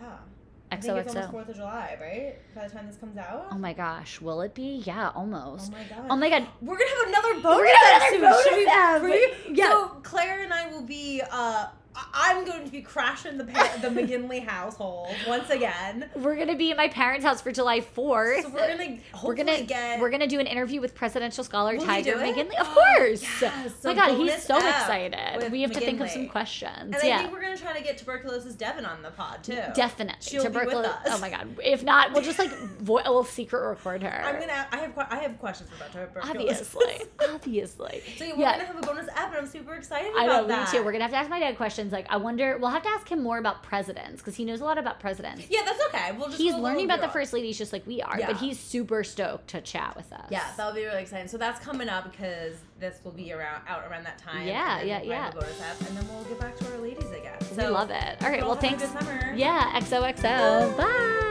[0.70, 1.30] I think it's almost XOXO.
[1.32, 2.54] Fourth of July, right?
[2.54, 3.48] By the time this comes out.
[3.50, 4.82] Oh my gosh, will it be?
[4.86, 5.70] Yeah, almost.
[5.70, 6.06] Oh my god.
[6.08, 6.46] Oh my god.
[6.62, 7.58] We're gonna have another bonus.
[7.58, 8.48] We're gonna have another episode.
[8.48, 9.56] Should we- bonus for you- ep.
[9.58, 9.68] Yeah.
[9.70, 11.20] So Claire and I will be.
[11.30, 11.66] uh
[12.14, 16.08] I'm going to be crashing the par- the McGinley household once again.
[16.14, 18.42] We're gonna be at my parents' house for July fourth.
[18.44, 20.00] So we're gonna we're gonna get.
[20.00, 22.14] we're gonna do an interview with presidential scholar Will Tiger?
[22.14, 22.54] McGinley.
[22.58, 23.22] Of Oh, course.
[23.42, 25.52] yes, my God, he's so excited.
[25.52, 26.72] We have to think of some questions.
[26.94, 27.18] and I yeah.
[27.18, 29.58] think we're gonna try to get tuberculosis Devin on the pod too.
[29.74, 30.16] Definitely.
[30.20, 30.96] She'll be with us.
[31.06, 31.56] Oh my god.
[31.62, 34.22] If not, we'll just like vo- we'll secret record her.
[34.24, 34.66] I'm gonna.
[34.72, 34.98] I have.
[35.10, 36.74] I have questions about tuberculosis.
[36.74, 37.06] obviously.
[37.34, 38.02] obviously.
[38.16, 38.52] So yeah, we're Yeah.
[38.52, 40.72] gonna have a bonus app, and I'm super excited I about know, that.
[40.72, 40.84] me too.
[40.84, 41.81] We're gonna have to ask my dad questions.
[41.90, 42.58] Like, I wonder.
[42.58, 45.46] We'll have to ask him more about presidents because he knows a lot about presidents.
[45.48, 46.12] Yeah, that's okay.
[46.12, 46.38] We'll just.
[46.40, 48.26] He's learning about the bit first ladies just like we are, Yeah.
[48.28, 50.26] but he's super stoked to chat with us.
[50.30, 51.28] Yeah, that'll be really exciting.
[51.28, 54.46] So that's coming up because this will be around out around that time.
[54.46, 55.30] Yeah, yeah, yeah.
[55.30, 57.36] a bonus app, and then we'll get back to our ladies again.
[57.40, 58.22] we So love it.
[58.22, 58.82] All right, well, have a thanks.
[58.84, 59.32] good summer.
[59.34, 60.76] Yeah, XOXO.
[60.76, 61.28] Bye.